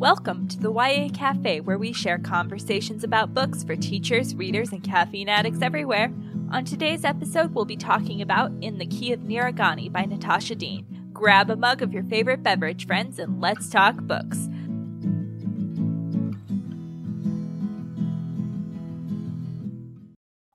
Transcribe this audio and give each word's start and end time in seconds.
Welcome 0.00 0.48
to 0.48 0.58
the 0.58 0.72
YA 0.72 1.10
Cafe, 1.12 1.60
where 1.60 1.76
we 1.76 1.92
share 1.92 2.18
conversations 2.18 3.04
about 3.04 3.34
books 3.34 3.62
for 3.62 3.76
teachers, 3.76 4.34
readers, 4.34 4.72
and 4.72 4.82
caffeine 4.82 5.28
addicts 5.28 5.60
everywhere. 5.60 6.10
On 6.50 6.64
today's 6.64 7.04
episode, 7.04 7.54
we'll 7.54 7.66
be 7.66 7.76
talking 7.76 8.22
about 8.22 8.50
In 8.62 8.78
the 8.78 8.86
Key 8.86 9.12
of 9.12 9.20
Nira 9.20 9.54
Ghani 9.54 9.92
by 9.92 10.06
Natasha 10.06 10.54
Deen. 10.54 11.10
Grab 11.12 11.50
a 11.50 11.54
mug 11.54 11.82
of 11.82 11.92
your 11.92 12.02
favorite 12.04 12.42
beverage, 12.42 12.86
friends, 12.86 13.18
and 13.18 13.42
let's 13.42 13.68
talk 13.68 13.94
books. 13.98 14.48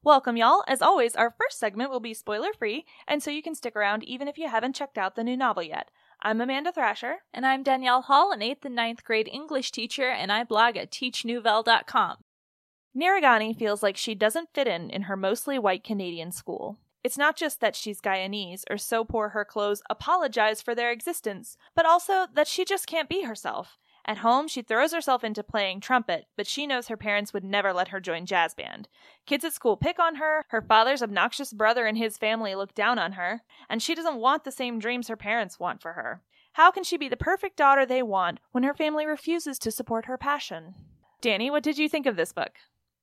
Welcome, 0.02 0.38
y'all. 0.38 0.64
As 0.68 0.82
always, 0.82 1.16
our 1.16 1.36
first 1.38 1.60
segment 1.60 1.92
will 1.92 2.00
be 2.00 2.16
spoiler 2.16 2.52
free, 2.58 2.84
and 3.08 3.22
so 3.22 3.30
you 3.30 3.44
can 3.44 3.54
stick 3.54 3.76
around 3.76 4.04
even 4.06 4.28
if 4.28 4.40
you 4.40 4.50
haven't 4.50 4.76
checked 4.76 4.98
out 4.98 5.16
the 5.16 5.24
new 5.24 5.38
novel 5.38 5.62
yet. 5.62 5.92
I'm 6.28 6.42
Amanda 6.42 6.72
Thrasher. 6.72 7.18
And 7.36 7.46
I'm 7.46 7.62
Danielle 7.62 8.02
Hall, 8.02 8.32
an 8.32 8.40
8th 8.40 8.66
and 8.66 8.74
ninth 8.74 9.04
grade 9.04 9.30
English 9.32 9.72
teacher, 9.72 10.10
and 10.10 10.32
I 10.32 10.44
blog 10.44 10.76
at 10.76 10.90
teachnouvelle.com. 10.90 12.18
Nira 12.98 13.22
Ghani 13.22 13.56
feels 13.56 13.84
like 13.84 13.96
she 13.96 14.16
doesn't 14.16 14.50
fit 14.52 14.68
in 14.68 14.90
in 14.90 15.04
her 15.04 15.16
mostly 15.16 15.60
white 15.60 15.84
Canadian 15.84 16.32
school. 16.32 16.80
It's 17.04 17.16
not 17.16 17.36
just 17.36 17.62
that 17.62 17.76
she's 17.76 18.02
Guyanese 18.02 18.64
or 18.72 18.80
so 18.80 19.06
poor 19.06 19.30
her 19.30 19.46
clothes 19.46 19.84
apologize 19.88 20.64
for 20.64 20.74
their 20.74 20.90
existence, 20.90 21.58
but 21.76 21.86
also 21.86 22.26
that 22.34 22.48
she 22.48 22.66
just 22.66 22.88
can't 22.88 23.08
be 23.08 23.26
herself. 23.26 23.78
At 24.08 24.20
home, 24.20 24.48
she 24.48 24.62
throws 24.62 24.94
herself 24.94 25.24
into 25.24 25.42
playing 25.44 25.80
trumpet, 25.80 26.28
but 26.38 26.46
she 26.46 26.68
knows 26.68 26.88
her 26.88 26.98
parents 26.98 27.34
would 27.34 27.44
never 27.44 27.74
let 27.74 27.88
her 27.88 28.00
join 28.00 28.28
jazz 28.28 28.54
band. 28.54 28.88
Kids 29.26 29.44
at 29.44 29.54
school 29.54 29.78
pick 29.78 29.98
on 30.00 30.16
her, 30.16 30.46
her 30.50 30.62
father's 30.62 31.02
obnoxious 31.02 31.52
brother 31.52 31.88
and 31.88 31.98
his 31.98 32.18
family 32.18 32.54
look 32.54 32.76
down 32.76 33.00
on 33.00 33.14
her, 33.14 33.42
and 33.68 33.82
she 33.82 33.96
doesn't 33.96 34.18
want 34.18 34.44
the 34.44 34.52
same 34.52 34.78
dreams 34.78 35.08
her 35.08 35.18
parents 35.18 35.60
want 35.60 35.82
for 35.82 35.94
her. 35.94 36.22
How 36.54 36.70
can 36.70 36.84
she 36.84 36.98
be 36.98 37.10
the 37.10 37.18
perfect 37.18 37.58
daughter 37.58 37.86
they 37.86 38.04
want 38.04 38.40
when 38.52 38.64
her 38.64 38.76
family 38.76 39.08
refuses 39.08 39.58
to 39.60 39.72
support 39.72 40.06
her 40.06 40.18
passion? 40.18 40.76
Danny, 41.20 41.50
what 41.50 41.64
did 41.64 41.80
you 41.80 41.90
think 41.90 42.06
of 42.06 42.16
this 42.16 42.32
book? 42.32 42.52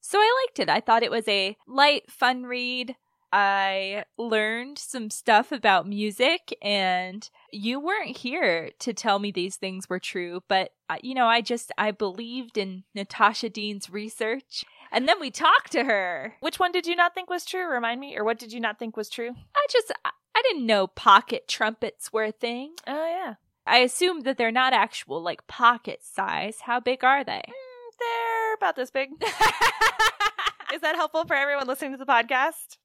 So 0.01 0.19
I 0.19 0.45
liked 0.47 0.61
it. 0.61 0.71
I 0.71 0.81
thought 0.81 1.03
it 1.03 1.11
was 1.11 1.27
a 1.27 1.57
light, 1.67 2.11
fun 2.11 2.45
read. 2.45 2.95
I 3.33 4.05
learned 4.17 4.79
some 4.79 5.11
stuff 5.11 5.53
about 5.53 5.89
music, 5.89 6.57
and 6.63 7.29
you 7.53 7.79
weren't 7.79 8.17
here 8.17 8.71
to 8.81 8.93
tell 8.93 9.19
me 9.19 9.31
these 9.31 9.57
things 9.57 9.89
were 9.89 9.99
true, 9.99 10.43
but 10.49 10.73
uh, 10.89 10.97
you 11.03 11.15
know, 11.15 11.27
I 11.27 11.43
just 11.43 11.71
I 11.77 11.91
believed 11.91 12.57
in 12.57 12.85
Natasha 12.95 13.51
Deen's 13.51 13.91
research, 13.91 14.65
and 14.91 15.07
then 15.07 15.21
we 15.21 15.31
talked 15.31 15.71
to 15.73 15.85
her. 15.85 16.35
Which 16.41 16.59
one 16.59 16.73
did 16.73 16.87
you 16.87 16.97
not 16.97 17.15
think 17.15 17.29
was 17.31 17.45
true? 17.45 17.71
Remind 17.71 18.01
me, 18.01 18.17
or 18.17 18.25
what 18.25 18.39
did 18.39 18.53
you 18.53 18.61
not 18.61 18.79
think 18.79 18.97
was 18.97 19.09
true? 19.09 19.35
I 19.55 19.67
just 19.71 19.93
I 20.05 20.43
didn't 20.43 20.67
know 20.67 20.87
pocket 20.87 21.47
trumpets 21.47 22.13
were 22.13 22.25
a 22.25 22.33
thing. 22.33 22.73
Oh 22.87 23.07
yeah, 23.07 23.35
I 23.67 23.79
assumed 23.79 24.25
that 24.25 24.39
they're 24.39 24.51
not 24.51 24.73
actual 24.73 25.23
like 25.23 25.47
pocket 25.47 26.01
size. 26.03 26.61
How 26.63 26.81
big 26.81 27.05
are 27.05 27.23
they? 27.23 27.43
Mm, 27.49 27.99
they're 28.01 28.55
about 28.55 28.77
this 28.77 28.91
big. 28.91 29.11
Is 30.75 30.81
that 30.81 30.97
helpful 30.97 31.27
for 31.27 31.37
everyone 31.37 31.67
listening 31.67 31.93
to 31.93 31.99
the 31.99 32.07
podcast? 32.07 32.79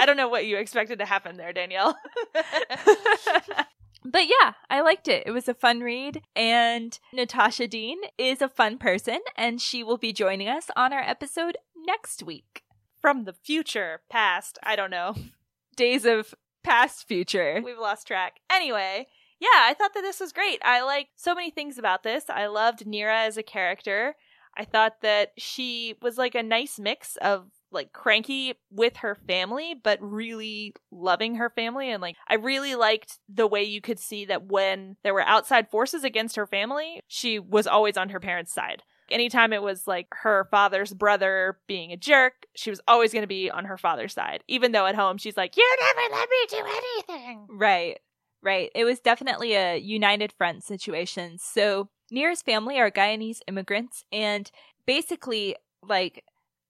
I 0.00 0.04
don't 0.04 0.16
know 0.16 0.28
what 0.28 0.46
you 0.46 0.58
expected 0.58 0.98
to 0.98 1.04
happen 1.04 1.36
there, 1.36 1.52
Danielle. 1.52 1.96
but 4.10 4.24
yeah, 4.26 4.54
I 4.70 4.80
liked 4.80 5.08
it. 5.08 5.24
It 5.26 5.32
was 5.32 5.48
a 5.48 5.54
fun 5.54 5.80
read. 5.80 6.22
And 6.34 6.98
Natasha 7.12 7.68
Deen 7.68 7.98
is 8.16 8.40
a 8.40 8.48
fun 8.48 8.78
person, 8.78 9.20
and 9.36 9.60
she 9.60 9.82
will 9.82 9.98
be 9.98 10.12
joining 10.12 10.48
us 10.48 10.70
on 10.76 10.92
our 10.92 11.02
episode 11.02 11.56
next 11.76 12.22
week. 12.22 12.62
From 13.00 13.24
the 13.24 13.32
future, 13.32 14.00
past, 14.10 14.58
I 14.62 14.76
don't 14.76 14.90
know. 14.90 15.14
Days 15.76 16.04
of 16.04 16.34
past 16.64 17.06
future. 17.06 17.60
We've 17.64 17.78
lost 17.78 18.06
track. 18.06 18.40
Anyway, 18.50 19.06
yeah, 19.40 19.48
I 19.54 19.74
thought 19.74 19.94
that 19.94 20.02
this 20.02 20.20
was 20.20 20.32
great. 20.32 20.60
I 20.64 20.82
like 20.82 21.08
so 21.14 21.34
many 21.34 21.50
things 21.50 21.78
about 21.78 22.02
this. 22.02 22.24
I 22.28 22.46
loved 22.46 22.84
Nira 22.84 23.26
as 23.26 23.36
a 23.36 23.42
character. 23.42 24.16
I 24.56 24.64
thought 24.64 25.02
that 25.02 25.32
she 25.38 25.94
was 26.02 26.18
like 26.18 26.34
a 26.34 26.42
nice 26.42 26.78
mix 26.78 27.16
of 27.16 27.50
like 27.70 27.92
cranky 27.92 28.54
with 28.70 28.98
her 28.98 29.14
family 29.14 29.74
but 29.82 29.98
really 30.00 30.74
loving 30.90 31.36
her 31.36 31.50
family 31.50 31.90
and 31.90 32.00
like 32.00 32.16
I 32.28 32.34
really 32.34 32.74
liked 32.74 33.18
the 33.28 33.46
way 33.46 33.62
you 33.64 33.80
could 33.80 33.98
see 33.98 34.24
that 34.26 34.46
when 34.46 34.96
there 35.02 35.14
were 35.14 35.22
outside 35.22 35.70
forces 35.70 36.04
against 36.04 36.36
her 36.36 36.46
family 36.46 37.00
she 37.08 37.38
was 37.38 37.66
always 37.66 37.96
on 37.96 38.10
her 38.10 38.20
parents' 38.20 38.52
side. 38.52 38.82
Anytime 39.10 39.54
it 39.54 39.62
was 39.62 39.86
like 39.86 40.06
her 40.10 40.46
father's 40.50 40.92
brother 40.92 41.58
being 41.66 41.92
a 41.92 41.96
jerk, 41.96 42.46
she 42.54 42.68
was 42.68 42.80
always 42.86 43.12
going 43.12 43.22
to 43.22 43.26
be 43.26 43.50
on 43.50 43.64
her 43.64 43.78
father's 43.78 44.12
side. 44.12 44.44
Even 44.48 44.72
though 44.72 44.84
at 44.84 44.94
home 44.94 45.16
she's 45.16 45.36
like, 45.36 45.56
"You 45.56 45.76
never 45.80 46.14
let 46.14 46.28
me 46.28 46.46
do 46.50 46.56
anything." 46.66 47.46
Right. 47.48 47.98
Right. 48.42 48.70
It 48.74 48.84
was 48.84 49.00
definitely 49.00 49.54
a 49.54 49.76
united 49.78 50.32
front 50.32 50.62
situation. 50.62 51.38
So, 51.38 51.88
Nira's 52.12 52.42
family 52.42 52.78
are 52.78 52.90
Guyanese 52.90 53.40
immigrants 53.46 54.04
and 54.12 54.50
basically 54.86 55.56
like 55.82 56.24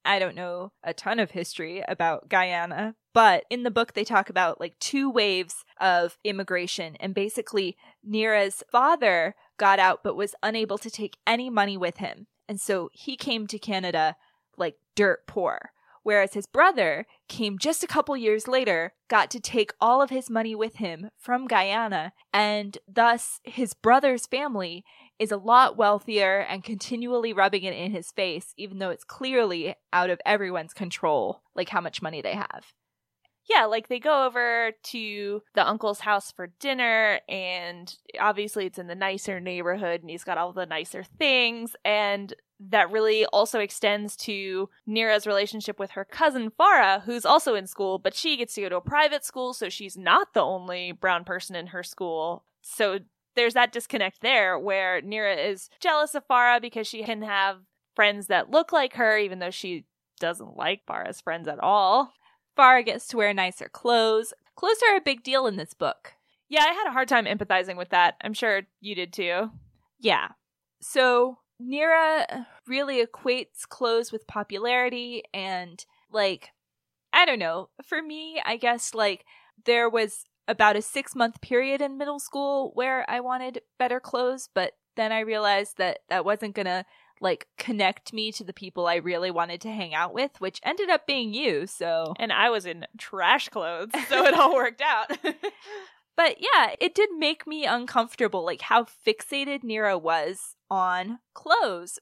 I 0.09 0.19
don't 0.19 0.35
know 0.35 0.73
a 0.83 0.95
ton 0.95 1.19
of 1.19 1.33
history 1.33 1.85
about 1.87 2.31
Guyana, 2.31 2.95
but 3.13 3.45
in 3.51 3.63
the 3.63 3.71
book 3.71 3.93
they 3.93 4.05
talk 4.05 4.31
about 4.31 4.59
like 4.59 4.79
two 4.79 5.11
waves 5.11 5.67
of 5.79 6.17
immigration 6.25 6.97
and 6.99 7.15
basically 7.15 7.77
Nira's 8.03 8.65
father 8.73 9.35
got 9.59 9.79
out 9.79 10.03
but 10.03 10.17
was 10.17 10.35
unable 10.43 10.79
to 10.79 10.91
take 10.91 11.19
any 11.27 11.51
money 11.51 11.77
with 11.77 11.99
him. 11.99 12.27
And 12.49 12.59
so 12.59 12.89
he 12.95 13.17
came 13.17 13.47
to 13.49 13.59
Canada 13.59 14.17
like 14.57 14.77
dirt 14.97 15.27
poor. 15.27 15.73
Whereas 16.09 16.33
his 16.33 16.47
brother 16.47 17.05
came 17.29 17.59
just 17.59 17.85
a 17.85 17.87
couple 17.87 18.17
years 18.17 18.49
later, 18.49 18.95
got 19.09 19.31
to 19.31 19.41
take 19.41 19.75
all 19.79 20.01
of 20.01 20.09
his 20.09 20.31
money 20.31 20.55
with 20.55 20.77
him 20.77 21.11
from 21.19 21.47
Guyana, 21.47 22.15
and 22.33 22.79
thus 22.89 23.41
his 23.45 23.75
brother's 23.75 24.25
family 24.25 24.87
is 25.19 25.31
a 25.31 25.37
lot 25.37 25.77
wealthier 25.77 26.39
and 26.39 26.65
continually 26.65 27.35
rubbing 27.35 27.63
it 27.65 27.75
in 27.75 27.91
his 27.91 28.11
face, 28.11 28.55
even 28.57 28.79
though 28.79 28.89
it's 28.89 29.05
clearly 29.05 29.75
out 29.93 30.09
of 30.09 30.19
everyone's 30.25 30.73
control, 30.73 31.43
like 31.55 31.69
how 31.69 31.83
much 31.83 32.01
money 32.01 32.23
they 32.23 32.33
have. 32.33 32.73
Yeah, 33.49 33.65
like 33.65 33.89
they 33.89 33.99
go 33.99 34.27
over 34.27 34.73
to 34.85 35.43
the 35.55 35.67
uncle's 35.67 36.01
house 36.01 36.31
for 36.31 36.49
dinner, 36.61 37.21
and 37.29 37.95
obviously 38.21 38.67
it's 38.67 38.79
in 38.79 38.89
the 38.89 38.95
nicer 38.95 39.41
neighborhood, 39.41 40.03
and 40.03 40.11
he's 40.11 40.25
got 40.25 40.37
all 40.37 40.53
the 40.53 40.67
nicer 40.67 41.03
things. 41.03 41.75
And 41.85 42.35
that 42.61 42.91
really 42.91 43.25
also 43.27 43.61
extends 43.61 44.17
to 44.17 44.69
Nira's 44.87 45.27
relationship 45.27 45.79
with 45.79 45.93
her 45.93 46.05
cousin 46.05 46.51
Farah, 46.51 47.03
who's 47.03 47.25
also 47.25 47.55
in 47.55 47.67
school, 47.67 47.99
but 47.99 48.15
she 48.15 48.37
gets 48.37 48.55
to 48.55 48.63
go 48.63 48.69
to 48.69 48.77
a 48.77 48.81
private 48.83 49.25
school, 49.25 49.55
so 49.55 49.69
she's 49.69 49.97
not 49.97 50.35
the 50.35 50.43
only 50.43 50.93
brown 50.93 51.25
person 51.25 51.57
in 51.57 51.69
her 51.69 51.83
school. 51.83 52.45
So 52.61 52.99
there's 53.35 53.55
that 53.55 53.73
disconnect 53.73 54.21
there 54.21 54.59
where 54.59 55.01
Nira 55.01 55.51
is 55.51 55.71
jealous 55.81 56.15
of 56.15 56.27
Farah 56.29 56.61
because 56.61 56.87
she 56.87 57.05
can 57.05 57.23
have 57.23 57.59
friends 57.95 58.27
that 58.27 58.51
look 58.51 58.73
like 58.73 58.95
her, 58.95 59.17
even 59.17 59.39
though 59.39 59.51
she 59.51 59.85
doesn't 60.21 60.57
like 60.57 60.85
Farah's 60.87 61.21
friends 61.21 61.49
at 61.49 61.61
all. 61.61 62.13
Farah 62.59 62.85
gets 62.85 63.07
to 63.09 63.17
wear 63.17 63.33
nicer 63.33 63.69
clothes. 63.69 64.35
Clothes 64.57 64.83
are 64.91 64.97
a 64.97 65.01
big 65.01 65.23
deal 65.23 65.47
in 65.47 65.57
this 65.57 65.75
book. 65.75 66.15
Yeah, 66.49 66.65
I 66.65 66.73
had 66.73 66.89
a 66.89 66.93
hard 66.93 67.09
time 67.09 67.27
empathizing 67.27 67.77
with 67.77 67.91
that. 67.91 68.17
I'm 68.23 68.35
sure 68.35 68.63
you 68.81 68.95
did 68.95 69.13
too. 69.13 69.51
Yeah. 70.01 70.29
So 70.81 71.39
Nira 71.63 72.47
really 72.67 73.05
equates 73.05 73.69
clothes 73.69 74.11
with 74.11 74.27
popularity 74.27 75.23
and 75.33 75.85
like 76.11 76.51
I 77.13 77.25
don't 77.25 77.39
know. 77.39 77.71
For 77.85 78.03
me, 78.03 78.41
I 78.45 78.57
guess 78.57 78.95
like 78.95 79.25
there 79.65 79.89
was 79.89 80.25
about 80.47 80.77
a 80.77 80.83
six 80.83 81.15
month 81.15 81.41
period 81.41 81.81
in 81.81 81.99
middle 81.99 82.19
school 82.19 82.73
where 82.75 83.09
I 83.09 83.21
wanted 83.21 83.63
better 83.79 84.01
clothes, 84.01 84.49
but 84.53 84.73
then 84.97 85.13
I 85.13 85.21
realized 85.21 85.79
that 85.79 86.01
that 86.09 86.25
wasn't 86.25 86.55
gonna 86.55 86.85
like 87.21 87.47
connect 87.57 88.13
me 88.13 88.33
to 88.33 88.45
the 88.45 88.53
people 88.53 88.87
I 88.87 88.97
really 88.97 89.31
wanted 89.31 89.61
to 89.63 89.73
hang 89.73 89.95
out 89.95 90.15
with, 90.15 90.41
which 90.41 90.61
ended 90.63 90.91
up 90.91 91.07
being 91.07 91.35
you. 91.35 91.67
So, 91.67 92.15
and 92.19 92.33
I 92.33 92.51
was 92.51 92.67
in 92.67 92.87
trash 92.97 93.49
clothes, 93.49 93.93
so 94.09 94.25
it 94.25 94.35
all 94.35 94.55
worked 94.55 94.83
out. 94.83 95.11
but 96.17 96.37
yeah, 96.41 96.75
it 96.81 96.95
did 96.95 97.11
make 97.17 97.47
me 97.47 97.65
uncomfortable, 97.65 98.45
like 98.45 98.63
how 98.63 98.85
fixated 98.85 99.63
Nira 99.63 100.01
was 100.01 100.57
on 100.71 101.19
clothes. 101.35 101.99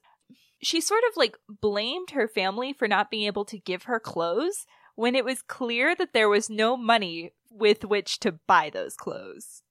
She 0.61 0.81
sort 0.81 1.03
of 1.09 1.17
like 1.17 1.37
blamed 1.47 2.11
her 2.11 2.27
family 2.27 2.73
for 2.73 2.87
not 2.87 3.11
being 3.11 3.25
able 3.25 3.45
to 3.45 3.59
give 3.59 3.83
her 3.83 3.99
clothes 3.99 4.65
when 4.95 5.15
it 5.15 5.23
was 5.23 5.43
clear 5.43 5.95
that 5.95 6.13
there 6.13 6.29
was 6.29 6.49
no 6.49 6.75
money 6.75 7.31
with 7.51 7.85
which 7.85 8.19
to 8.19 8.31
buy 8.31 8.69
those 8.71 8.95
clothes. 8.95 9.61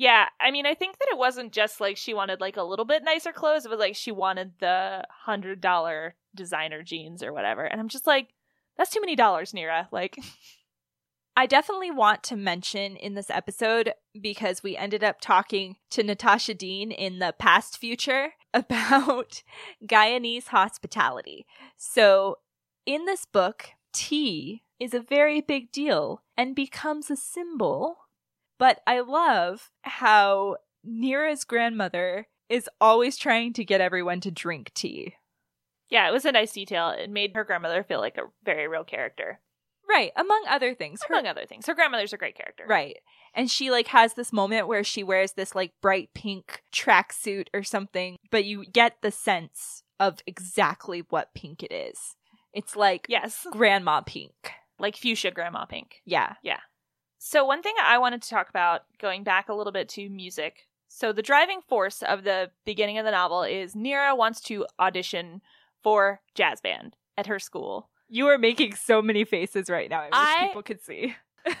Yeah, 0.00 0.28
I 0.40 0.50
mean, 0.50 0.64
I 0.64 0.72
think 0.72 0.98
that 0.98 1.10
it 1.12 1.18
wasn't 1.18 1.52
just 1.52 1.78
like 1.78 1.98
she 1.98 2.14
wanted 2.14 2.40
like 2.40 2.56
a 2.56 2.62
little 2.62 2.86
bit 2.86 3.04
nicer 3.04 3.32
clothes. 3.32 3.66
It 3.66 3.70
was 3.70 3.78
like 3.78 3.94
she 3.94 4.10
wanted 4.10 4.52
the 4.58 5.04
hundred 5.10 5.60
dollar 5.60 6.14
designer 6.34 6.82
jeans 6.82 7.22
or 7.22 7.34
whatever. 7.34 7.64
And 7.64 7.78
I'm 7.78 7.90
just 7.90 8.06
like, 8.06 8.28
that's 8.78 8.90
too 8.90 9.02
many 9.02 9.14
dollars, 9.14 9.52
Nira. 9.52 9.88
Like, 9.92 10.16
I 11.36 11.44
definitely 11.44 11.90
want 11.90 12.22
to 12.22 12.36
mention 12.36 12.96
in 12.96 13.12
this 13.12 13.28
episode 13.28 13.92
because 14.18 14.62
we 14.62 14.74
ended 14.74 15.04
up 15.04 15.20
talking 15.20 15.76
to 15.90 16.02
Natasha 16.02 16.54
Deen 16.54 16.90
in 16.90 17.18
the 17.18 17.34
past 17.38 17.76
future 17.76 18.30
about 18.54 19.42
Guyanese 19.86 20.46
hospitality. 20.46 21.44
So, 21.76 22.38
in 22.86 23.04
this 23.04 23.26
book, 23.26 23.72
tea 23.92 24.62
is 24.78 24.94
a 24.94 25.00
very 25.00 25.42
big 25.42 25.70
deal 25.70 26.22
and 26.38 26.56
becomes 26.56 27.10
a 27.10 27.16
symbol. 27.16 27.98
But 28.60 28.80
I 28.86 29.00
love 29.00 29.70
how 29.82 30.58
Nira's 30.86 31.44
grandmother 31.44 32.28
is 32.48 32.68
always 32.80 33.16
trying 33.16 33.54
to 33.54 33.64
get 33.64 33.80
everyone 33.80 34.20
to 34.20 34.30
drink 34.30 34.72
tea. 34.74 35.14
Yeah, 35.88 36.06
it 36.08 36.12
was 36.12 36.24
a 36.26 36.30
nice 36.32 36.52
detail. 36.52 36.90
It 36.90 37.10
made 37.10 37.32
her 37.34 37.42
grandmother 37.42 37.82
feel 37.82 37.98
like 38.00 38.18
a 38.18 38.28
very 38.44 38.68
real 38.68 38.84
character. 38.84 39.40
Right, 39.88 40.12
among 40.14 40.44
other 40.48 40.74
things. 40.74 41.00
Among 41.08 41.26
other 41.26 41.46
things. 41.46 41.66
Her 41.66 41.74
grandmother's 41.74 42.12
a 42.12 42.16
great 42.18 42.36
character. 42.36 42.64
Right. 42.68 42.98
And 43.34 43.50
she 43.50 43.70
like 43.70 43.88
has 43.88 44.14
this 44.14 44.32
moment 44.32 44.68
where 44.68 44.84
she 44.84 45.02
wears 45.02 45.32
this 45.32 45.54
like 45.54 45.72
bright 45.80 46.10
pink 46.14 46.62
tracksuit 46.72 47.46
or 47.54 47.62
something, 47.64 48.16
but 48.30 48.44
you 48.44 48.66
get 48.66 48.98
the 49.02 49.10
sense 49.10 49.82
of 49.98 50.18
exactly 50.26 51.02
what 51.08 51.34
pink 51.34 51.62
it 51.62 51.72
is. 51.72 52.14
It's 52.52 52.76
like 52.76 53.06
Yes. 53.08 53.46
grandma 53.50 54.02
pink. 54.02 54.52
Like 54.78 54.96
fuchsia 54.96 55.30
grandma 55.30 55.64
pink. 55.64 56.02
Yeah. 56.04 56.34
Yeah. 56.42 56.60
So, 57.22 57.44
one 57.44 57.60
thing 57.62 57.74
I 57.78 57.98
wanted 57.98 58.22
to 58.22 58.30
talk 58.30 58.48
about, 58.48 58.84
going 58.98 59.24
back 59.24 59.50
a 59.50 59.54
little 59.54 59.74
bit 59.74 59.90
to 59.90 60.08
music. 60.08 60.66
So, 60.88 61.12
the 61.12 61.20
driving 61.20 61.60
force 61.60 62.02
of 62.02 62.24
the 62.24 62.50
beginning 62.64 62.96
of 62.96 63.04
the 63.04 63.10
novel 63.10 63.42
is 63.42 63.74
Nira 63.74 64.16
wants 64.16 64.40
to 64.42 64.64
audition 64.78 65.42
for 65.82 66.22
jazz 66.34 66.62
band 66.62 66.96
at 67.18 67.26
her 67.26 67.38
school. 67.38 67.90
You 68.08 68.26
are 68.28 68.38
making 68.38 68.74
so 68.74 69.02
many 69.02 69.24
faces 69.26 69.68
right 69.68 69.90
now. 69.90 70.00
I 70.00 70.04
wish 70.04 70.12
I- 70.14 70.46
people 70.46 70.62
could 70.62 70.82
see. 70.82 71.14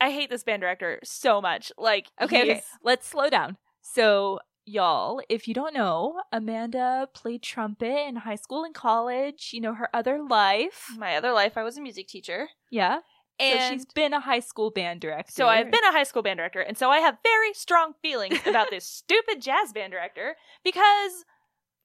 I 0.00 0.10
hate 0.10 0.30
this 0.30 0.44
band 0.44 0.60
director 0.62 1.00
so 1.02 1.40
much. 1.40 1.72
Like, 1.76 2.06
okay, 2.20 2.42
okay. 2.42 2.62
Let's 2.84 3.08
slow 3.08 3.28
down. 3.28 3.56
So, 3.82 4.38
y'all, 4.64 5.20
if 5.28 5.48
you 5.48 5.54
don't 5.54 5.74
know, 5.74 6.20
Amanda 6.30 7.08
played 7.14 7.42
trumpet 7.42 8.06
in 8.06 8.16
high 8.16 8.34
school 8.36 8.62
and 8.62 8.74
college. 8.74 9.50
You 9.52 9.60
know, 9.60 9.74
her 9.74 9.88
other 9.92 10.22
life. 10.22 10.84
My 10.96 11.16
other 11.16 11.32
life, 11.32 11.56
I 11.56 11.64
was 11.64 11.76
a 11.78 11.80
music 11.80 12.06
teacher. 12.06 12.48
Yeah. 12.70 13.00
And 13.38 13.60
so 13.60 13.70
she's 13.70 13.86
been 13.86 14.12
a 14.12 14.20
high 14.20 14.40
school 14.40 14.70
band 14.70 15.00
director. 15.00 15.32
So 15.32 15.46
I've 15.46 15.70
been 15.70 15.84
a 15.84 15.92
high 15.92 16.04
school 16.04 16.22
band 16.22 16.38
director, 16.38 16.60
and 16.60 16.76
so 16.76 16.90
I 16.90 16.98
have 16.98 17.18
very 17.22 17.52
strong 17.52 17.92
feelings 18.00 18.38
about 18.46 18.70
this 18.70 18.84
stupid 18.86 19.42
jazz 19.42 19.72
band 19.72 19.92
director 19.92 20.36
because, 20.64 21.24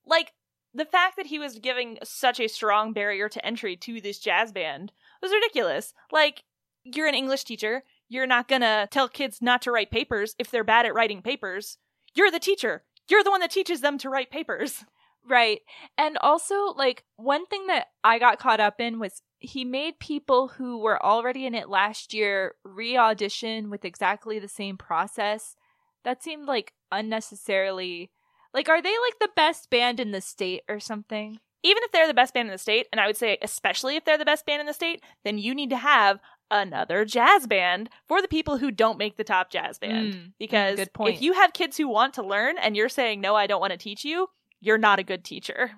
like, 0.06 0.31
the 0.74 0.86
fact 0.86 1.18
that 1.18 1.25
he 1.25 1.39
was 1.39 1.59
giving 1.59 1.98
such 2.03 2.39
a 2.39 2.48
strong 2.48 2.94
barrier 2.94 3.27
to 3.27 3.45
entry 3.45 3.75
to 3.75 4.00
this 4.00 4.19
jazz 4.19 4.51
band 4.53 4.94
was 5.21 5.31
ridiculous. 5.31 5.94
Like, 6.12 6.44
you're 6.83 7.07
an 7.07 7.15
English 7.15 7.44
teacher, 7.44 7.83
you're 8.07 8.27
not 8.27 8.48
gonna 8.48 8.88
tell 8.89 9.09
kids 9.09 9.42
not 9.42 9.62
to 9.63 9.71
write 9.71 9.92
papers 9.92 10.36
if 10.39 10.51
they're 10.51 10.63
bad 10.63 10.86
at 10.86 10.94
writing 10.94 11.21
papers. 11.21 11.77
You're 12.15 12.31
the 12.31 12.39
teacher. 12.39 12.83
You're 13.09 13.24
the 13.24 13.30
one 13.30 13.42
that 13.42 13.51
teaches 13.51 13.81
them 13.81 13.98
to 14.00 14.09
write 14.09 14.31
papers. 14.31 14.86
Right. 15.27 15.62
And 15.98 16.18
also, 16.18 16.74
like, 16.75 17.03
one 17.15 17.45
thing 17.45 17.68
that 17.68 17.88
I 18.03 18.19
got 18.19 18.39
caught 18.39 18.59
up 18.59 18.80
in 18.80 19.00
was 19.00 19.21
he 19.41 19.65
made 19.65 19.99
people 19.99 20.47
who 20.49 20.77
were 20.77 21.03
already 21.03 21.45
in 21.45 21.55
it 21.55 21.67
last 21.67 22.13
year 22.13 22.55
re 22.63 22.95
audition 22.95 23.69
with 23.69 23.83
exactly 23.83 24.39
the 24.39 24.47
same 24.47 24.77
process. 24.77 25.55
That 26.03 26.23
seemed 26.23 26.45
like 26.45 26.73
unnecessarily. 26.91 28.11
Like, 28.53 28.69
are 28.69 28.81
they 28.81 28.89
like 28.89 29.19
the 29.19 29.29
best 29.35 29.69
band 29.69 29.99
in 29.99 30.11
the 30.11 30.21
state 30.21 30.61
or 30.69 30.79
something? 30.79 31.39
Even 31.63 31.83
if 31.83 31.91
they're 31.91 32.07
the 32.07 32.13
best 32.13 32.33
band 32.33 32.47
in 32.47 32.51
the 32.51 32.57
state, 32.57 32.88
and 32.91 32.99
I 32.99 33.07
would 33.07 33.17
say 33.17 33.38
especially 33.41 33.95
if 33.95 34.05
they're 34.05 34.17
the 34.17 34.25
best 34.25 34.45
band 34.45 34.61
in 34.61 34.65
the 34.65 34.73
state, 34.73 35.03
then 35.23 35.38
you 35.38 35.53
need 35.53 35.69
to 35.69 35.77
have 35.77 36.19
another 36.49 37.05
jazz 37.05 37.47
band 37.47 37.89
for 38.07 38.21
the 38.21 38.27
people 38.27 38.57
who 38.57 38.71
don't 38.71 38.97
make 38.97 39.15
the 39.15 39.23
top 39.23 39.51
jazz 39.51 39.79
band. 39.79 40.13
Mm, 40.13 40.33
Because 40.39 40.77
if 41.15 41.21
you 41.21 41.33
have 41.33 41.53
kids 41.53 41.77
who 41.77 41.88
want 41.88 42.13
to 42.15 42.23
learn 42.23 42.57
and 42.57 42.75
you're 42.75 42.89
saying, 42.89 43.21
no, 43.21 43.35
I 43.35 43.47
don't 43.47 43.61
want 43.61 43.71
to 43.71 43.77
teach 43.77 44.03
you, 44.03 44.27
you're 44.59 44.77
not 44.77 44.99
a 44.99 45.03
good 45.03 45.23
teacher. 45.23 45.71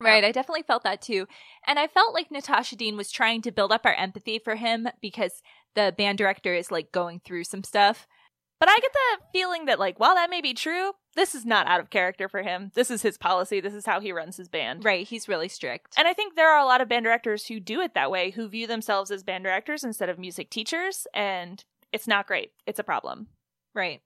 Right, 0.00 0.24
I 0.24 0.30
definitely 0.30 0.62
felt 0.62 0.84
that 0.84 1.02
too. 1.02 1.26
And 1.66 1.78
I 1.78 1.88
felt 1.88 2.14
like 2.14 2.30
Natasha 2.30 2.76
Deen 2.76 2.96
was 2.96 3.10
trying 3.10 3.42
to 3.42 3.50
build 3.50 3.72
up 3.72 3.84
our 3.84 3.94
empathy 3.94 4.38
for 4.38 4.54
him 4.54 4.88
because 5.02 5.42
the 5.74 5.92
band 5.96 6.18
director 6.18 6.54
is 6.54 6.70
like 6.70 6.92
going 6.92 7.20
through 7.24 7.44
some 7.44 7.64
stuff. 7.64 8.06
But 8.60 8.68
I 8.68 8.78
get 8.80 8.92
the 8.92 9.24
feeling 9.32 9.66
that, 9.66 9.78
like, 9.78 10.00
while 10.00 10.16
that 10.16 10.30
may 10.30 10.40
be 10.40 10.52
true, 10.52 10.92
this 11.14 11.34
is 11.34 11.46
not 11.46 11.68
out 11.68 11.78
of 11.78 11.90
character 11.90 12.28
for 12.28 12.42
him. 12.42 12.72
This 12.74 12.90
is 12.90 13.02
his 13.02 13.16
policy. 13.16 13.60
This 13.60 13.74
is 13.74 13.86
how 13.86 14.00
he 14.00 14.10
runs 14.10 14.36
his 14.36 14.48
band. 14.48 14.84
Right, 14.84 15.06
he's 15.06 15.28
really 15.28 15.48
strict. 15.48 15.94
And 15.96 16.08
I 16.08 16.12
think 16.12 16.34
there 16.34 16.50
are 16.50 16.58
a 16.58 16.66
lot 16.66 16.80
of 16.80 16.88
band 16.88 17.04
directors 17.04 17.46
who 17.46 17.60
do 17.60 17.80
it 17.80 17.94
that 17.94 18.10
way, 18.10 18.30
who 18.30 18.48
view 18.48 18.66
themselves 18.66 19.12
as 19.12 19.22
band 19.22 19.44
directors 19.44 19.84
instead 19.84 20.08
of 20.08 20.18
music 20.18 20.50
teachers, 20.50 21.06
and 21.14 21.64
it's 21.92 22.08
not 22.08 22.26
great. 22.26 22.50
It's 22.66 22.80
a 22.80 22.84
problem. 22.84 23.28
Right. 23.74 24.02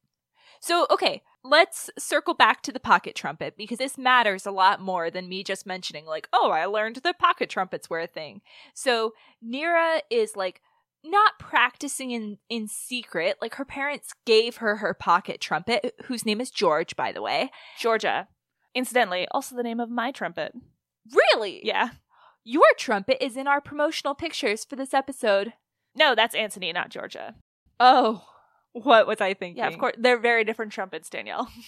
So, 0.61 0.87
okay, 0.91 1.23
let's 1.45 1.91
circle 1.99 2.35
back 2.35 2.63
to 2.63 2.73
the 2.73 2.81
pocket 2.81 3.15
trumpet 3.15 3.57
because 3.57 3.79
this 3.79 3.99
matters 3.99 4.47
a 4.47 4.51
lot 4.51 4.81
more 4.81 5.11
than 5.11 5.29
me 5.29 5.43
just 5.43 5.67
mentioning, 5.67 6.07
like, 6.07 6.29
oh, 6.33 6.51
I 6.51 6.67
learned 6.67 6.97
the 6.97 7.15
pocket 7.15 7.51
trumpets 7.51 7.91
were 7.91 8.01
a 8.01 8.07
thing. 8.07 8.43
So, 8.75 9.15
Nira 9.45 10.01
is 10.11 10.37
like 10.37 10.61
not 11.05 11.39
practicing 11.39 12.13
in, 12.13 12.39
in 12.49 12.69
secret. 12.69 13.39
Like, 13.41 13.57
her 13.57 13.65
parents 13.65 14.13
gave 14.25 14.59
her 14.59 14.77
her 14.77 14.95
pocket 14.95 15.41
trumpet, 15.41 15.95
whose 16.05 16.25
name 16.25 16.41
is 16.41 16.51
George, 16.51 16.97
by 16.97 17.13
the 17.13 17.23
way. 17.23 17.51
Georgia. 17.79 18.29
Incidentally, 18.75 19.27
also 19.31 19.55
the 19.55 19.63
name 19.63 19.81
of 19.81 19.91
my 19.91 20.13
trumpet. 20.13 20.53
Really? 21.13 21.61
Yeah. 21.65 21.91
Your 22.45 22.65
trumpet 22.79 23.25
is 23.25 23.37
in 23.37 23.47
our 23.47 23.61
promotional 23.61 24.15
pictures 24.15 24.65
for 24.65 24.77
this 24.77 24.95
episode. 24.95 25.53
No, 25.95 26.15
that's 26.15 26.35
Anthony, 26.35 26.73
not 26.73 26.91
Georgia. 26.91 27.35
Oh, 27.79 28.25
what 28.73 29.07
was 29.07 29.21
I 29.21 29.35
thinking? 29.35 29.59
Yeah, 29.59 29.69
of 29.69 29.79
course. 29.79 29.95
They're 29.99 30.19
very 30.19 30.45
different 30.45 30.73
trumpets, 30.73 31.09
Danielle. 31.11 31.49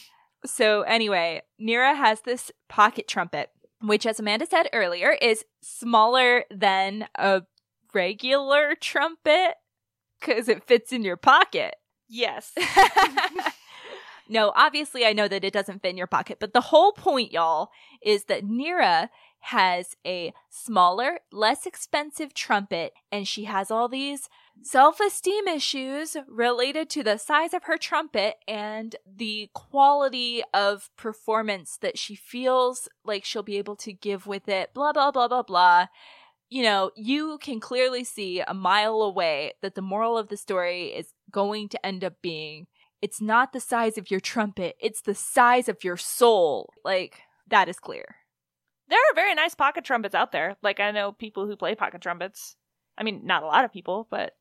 So, 0.47 0.83
anyway, 0.83 1.41
Nira 1.59 1.97
has 1.97 2.21
this 2.21 2.53
pocket 2.69 3.09
trumpet, 3.09 3.49
which, 3.81 4.05
as 4.05 4.21
Amanda 4.21 4.45
said 4.45 4.69
earlier, 4.75 5.13
is 5.13 5.43
smaller 5.63 6.45
than 6.51 7.07
a 7.15 7.45
regular 7.95 8.75
trumpet 8.79 9.55
because 10.21 10.51
it 10.51 10.65
fits 10.65 10.93
in 10.93 11.03
your 11.03 11.17
pocket. 11.17 11.77
Yes. 12.09 12.53
no, 14.29 14.53
obviously, 14.55 15.07
I 15.07 15.15
know 15.15 15.29
that 15.29 15.45
it 15.45 15.53
doesn't 15.53 15.81
fit 15.81 15.91
in 15.91 15.97
your 15.97 16.07
pocket, 16.07 16.39
but 16.41 16.53
the 16.53 16.61
whole 16.61 16.93
point, 16.93 17.33
y'all, 17.33 17.71
is 18.03 18.25
that 18.25 18.45
Nira 18.45 19.09
has 19.41 19.97
a 20.07 20.33
smaller, 20.51 21.21
less 21.33 21.67
expensive 21.67 22.35
trumpet, 22.35 22.93
and 23.13 23.27
she 23.27 23.45
has 23.45 23.71
all 23.71 23.89
these 23.89 24.29
self 24.63 25.01
esteem 25.01 25.49
issues 25.49 26.17
related 26.29 26.89
to 26.91 27.03
the 27.03 27.19
size 27.19 27.55
of 27.55 27.65
her 27.65 27.77
trumpet 27.77 28.37
and 28.49 28.97
the 29.07 29.51
quality 29.55 30.43
of 30.53 30.91
performance 30.97 31.79
that 31.81 31.99
she 31.99 32.15
feels 32.15 32.89
like 33.05 33.25
she'll 33.25 33.43
be 33.43 33.59
able 33.59 33.77
to 33.77 33.93
give 33.93 34.27
with 34.27 34.49
it, 34.49 34.73
blah, 34.75 34.93
blah, 34.93 35.11
blah, 35.11 35.29
blah, 35.29 35.43
blah. 35.43 35.87
You 36.51 36.63
know, 36.63 36.91
you 36.95 37.39
can 37.39 37.59
clearly 37.59 38.05
see 38.05 38.41
a 38.41 38.55
mile 38.55 39.03
away 39.03 39.55
that 39.63 39.75
the 39.75 39.83
moral 39.83 40.17
of 40.17 40.29
the 40.29 40.37
story 40.37 40.89
is 40.89 41.13
going 41.31 41.69
to 41.71 41.87
end 41.87 42.05
up 42.05 42.15
being 42.23 42.67
it's 43.05 43.21
not 43.21 43.53
the 43.53 43.61
size 43.61 43.99
of 43.99 44.11
your 44.11 44.19
trumpet, 44.19 44.77
it's 44.81 45.03
the 45.03 45.15
size 45.15 45.69
of 45.69 45.85
your 45.85 45.99
soul. 45.99 46.73
Like, 46.87 47.21
that 47.49 47.69
is 47.69 47.79
clear. 47.79 48.17
There 48.89 48.99
are 48.99 49.15
very 49.15 49.35
nice 49.35 49.55
pocket 49.55 49.85
trumpets 49.85 50.15
out 50.15 50.33
there. 50.33 50.57
Like, 50.63 50.81
I 50.81 50.91
know 50.91 51.13
people 51.13 51.47
who 51.47 51.55
play 51.55 51.75
pocket 51.75 52.01
trumpets. 52.01 52.57
I 52.97 53.03
mean, 53.03 53.27
not 53.27 53.43
a 53.43 53.47
lot 53.47 53.67
of 53.67 53.75
people, 53.75 54.09
but 54.11 54.33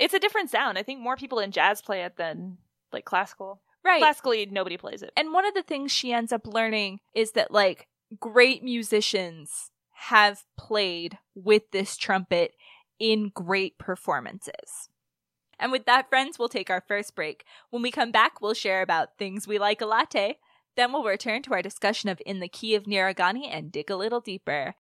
it's 0.00 0.14
a 0.14 0.18
different 0.18 0.50
sound. 0.50 0.78
I 0.78 0.82
think 0.82 1.00
more 1.00 1.16
people 1.16 1.38
in 1.38 1.52
jazz 1.52 1.80
play 1.82 2.02
it 2.02 2.16
than, 2.16 2.58
like, 2.92 3.04
classical. 3.04 3.60
Right. 3.84 4.00
Classically, 4.00 4.46
nobody 4.46 4.76
plays 4.76 5.02
it. 5.02 5.12
And 5.16 5.32
one 5.32 5.46
of 5.46 5.54
the 5.54 5.62
things 5.62 5.92
she 5.92 6.12
ends 6.12 6.32
up 6.32 6.46
learning 6.46 7.00
is 7.14 7.32
that, 7.32 7.50
like, 7.50 7.86
great 8.18 8.64
musicians 8.64 9.70
have 9.92 10.44
played 10.58 11.18
with 11.34 11.70
this 11.70 11.96
trumpet 11.96 12.54
in 12.98 13.30
great 13.34 13.78
performances. 13.78 14.88
And 15.58 15.70
with 15.70 15.84
that, 15.84 16.08
friends, 16.08 16.38
we'll 16.38 16.48
take 16.48 16.70
our 16.70 16.82
first 16.86 17.14
break. 17.14 17.44
When 17.68 17.82
we 17.82 17.90
come 17.90 18.10
back, 18.10 18.40
we'll 18.40 18.54
share 18.54 18.80
about 18.80 19.18
things 19.18 19.46
we 19.46 19.58
like 19.58 19.82
a 19.82 19.86
latte. 19.86 20.38
Then 20.76 20.92
we'll 20.92 21.04
return 21.04 21.42
to 21.42 21.52
our 21.52 21.60
discussion 21.60 22.08
of 22.08 22.22
In 22.24 22.40
the 22.40 22.48
Key 22.48 22.74
of 22.74 22.84
Nira 22.84 23.14
Ghani 23.14 23.46
and 23.50 23.70
dig 23.70 23.90
a 23.90 23.96
little 23.96 24.20
deeper. 24.20 24.74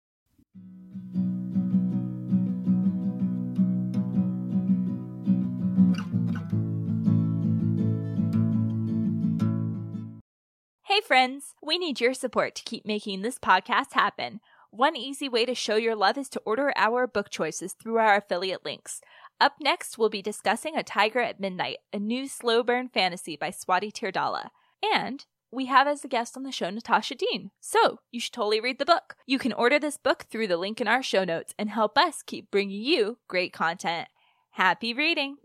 Friends! 11.06 11.54
We 11.62 11.78
need 11.78 12.00
your 12.00 12.14
support 12.14 12.56
to 12.56 12.64
keep 12.64 12.84
making 12.84 13.22
this 13.22 13.38
podcast 13.38 13.92
happen. 13.92 14.40
One 14.72 14.96
easy 14.96 15.28
way 15.28 15.44
to 15.44 15.54
show 15.54 15.76
your 15.76 15.94
love 15.94 16.18
is 16.18 16.28
to 16.30 16.42
order 16.44 16.72
our 16.74 17.06
book 17.06 17.30
choices 17.30 17.74
through 17.74 17.98
our 17.98 18.16
affiliate 18.16 18.64
links. 18.64 19.00
Up 19.40 19.52
next, 19.60 19.98
we'll 19.98 20.08
be 20.08 20.20
discussing 20.20 20.76
A 20.76 20.82
Tiger 20.82 21.20
at 21.20 21.38
Midnight, 21.38 21.76
a 21.92 22.00
new 22.00 22.26
slow 22.26 22.64
burn 22.64 22.88
fantasy 22.88 23.36
by 23.36 23.50
Swati 23.50 23.92
Teerdhala. 23.92 24.48
And 24.82 25.24
we 25.52 25.66
have 25.66 25.86
as 25.86 26.04
a 26.04 26.08
guest 26.08 26.36
on 26.36 26.42
the 26.42 26.50
show 26.50 26.70
Natasha 26.70 27.14
Deen, 27.14 27.52
so 27.60 28.00
you 28.10 28.18
should 28.18 28.32
totally 28.32 28.58
read 28.58 28.80
the 28.80 28.84
book. 28.84 29.14
You 29.26 29.38
can 29.38 29.52
order 29.52 29.78
this 29.78 29.98
book 29.98 30.26
through 30.28 30.48
the 30.48 30.56
link 30.56 30.80
in 30.80 30.88
our 30.88 31.04
show 31.04 31.22
notes 31.22 31.54
and 31.56 31.70
help 31.70 31.96
us 31.96 32.24
keep 32.26 32.50
bringing 32.50 32.82
you 32.82 33.18
great 33.28 33.52
content. 33.52 34.08
Happy 34.50 34.92
reading! 34.92 35.36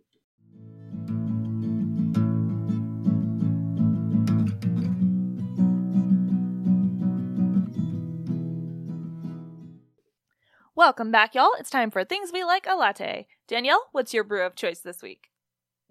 Welcome 10.81 11.11
back, 11.11 11.35
y'all. 11.35 11.51
It's 11.59 11.69
time 11.69 11.91
for 11.91 12.03
Things 12.03 12.31
We 12.33 12.43
Like 12.43 12.65
a 12.67 12.73
Latte. 12.73 13.27
Danielle, 13.47 13.85
what's 13.91 14.15
your 14.15 14.23
brew 14.23 14.43
of 14.43 14.55
choice 14.55 14.79
this 14.79 15.03
week? 15.03 15.29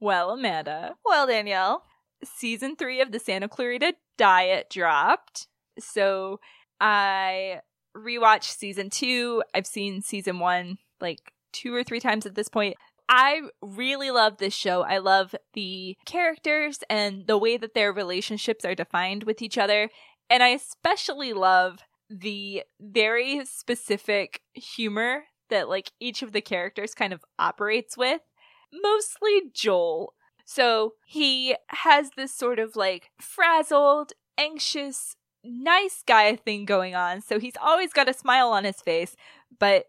Well, 0.00 0.30
Amanda, 0.30 0.96
Well, 1.04 1.28
Danielle. 1.28 1.84
season 2.24 2.74
three 2.74 3.00
of 3.00 3.12
the 3.12 3.20
Santa 3.20 3.48
Clarita 3.48 3.94
Diet 4.18 4.68
dropped. 4.68 5.46
So 5.78 6.40
I 6.80 7.60
rewatched 7.96 8.56
season 8.56 8.90
two. 8.90 9.44
I've 9.54 9.68
seen 9.68 10.02
season 10.02 10.40
one 10.40 10.78
like 11.00 11.34
two 11.52 11.72
or 11.72 11.84
three 11.84 12.00
times 12.00 12.26
at 12.26 12.34
this 12.34 12.48
point. 12.48 12.76
I 13.08 13.42
really 13.62 14.10
love 14.10 14.38
this 14.38 14.54
show. 14.54 14.82
I 14.82 14.98
love 14.98 15.36
the 15.52 15.98
characters 16.04 16.80
and 16.90 17.28
the 17.28 17.38
way 17.38 17.56
that 17.56 17.74
their 17.74 17.92
relationships 17.92 18.64
are 18.64 18.74
defined 18.74 19.22
with 19.22 19.40
each 19.40 19.56
other. 19.56 19.88
And 20.28 20.42
I 20.42 20.48
especially 20.48 21.32
love 21.32 21.78
the 22.10 22.64
very 22.80 23.44
specific 23.46 24.42
humor 24.52 25.24
that 25.48 25.68
like 25.68 25.92
each 26.00 26.22
of 26.22 26.32
the 26.32 26.40
characters 26.40 26.94
kind 26.94 27.12
of 27.12 27.24
operates 27.38 27.96
with. 27.96 28.20
Mostly 28.72 29.42
Joel. 29.54 30.14
So 30.44 30.94
he 31.06 31.54
has 31.68 32.10
this 32.16 32.34
sort 32.34 32.58
of 32.58 32.74
like 32.74 33.10
frazzled, 33.20 34.12
anxious, 34.36 35.16
nice 35.44 36.02
guy 36.06 36.34
thing 36.36 36.64
going 36.64 36.94
on. 36.94 37.20
So 37.22 37.38
he's 37.38 37.56
always 37.62 37.92
got 37.92 38.08
a 38.08 38.14
smile 38.14 38.50
on 38.50 38.64
his 38.64 38.80
face, 38.80 39.14
but 39.58 39.86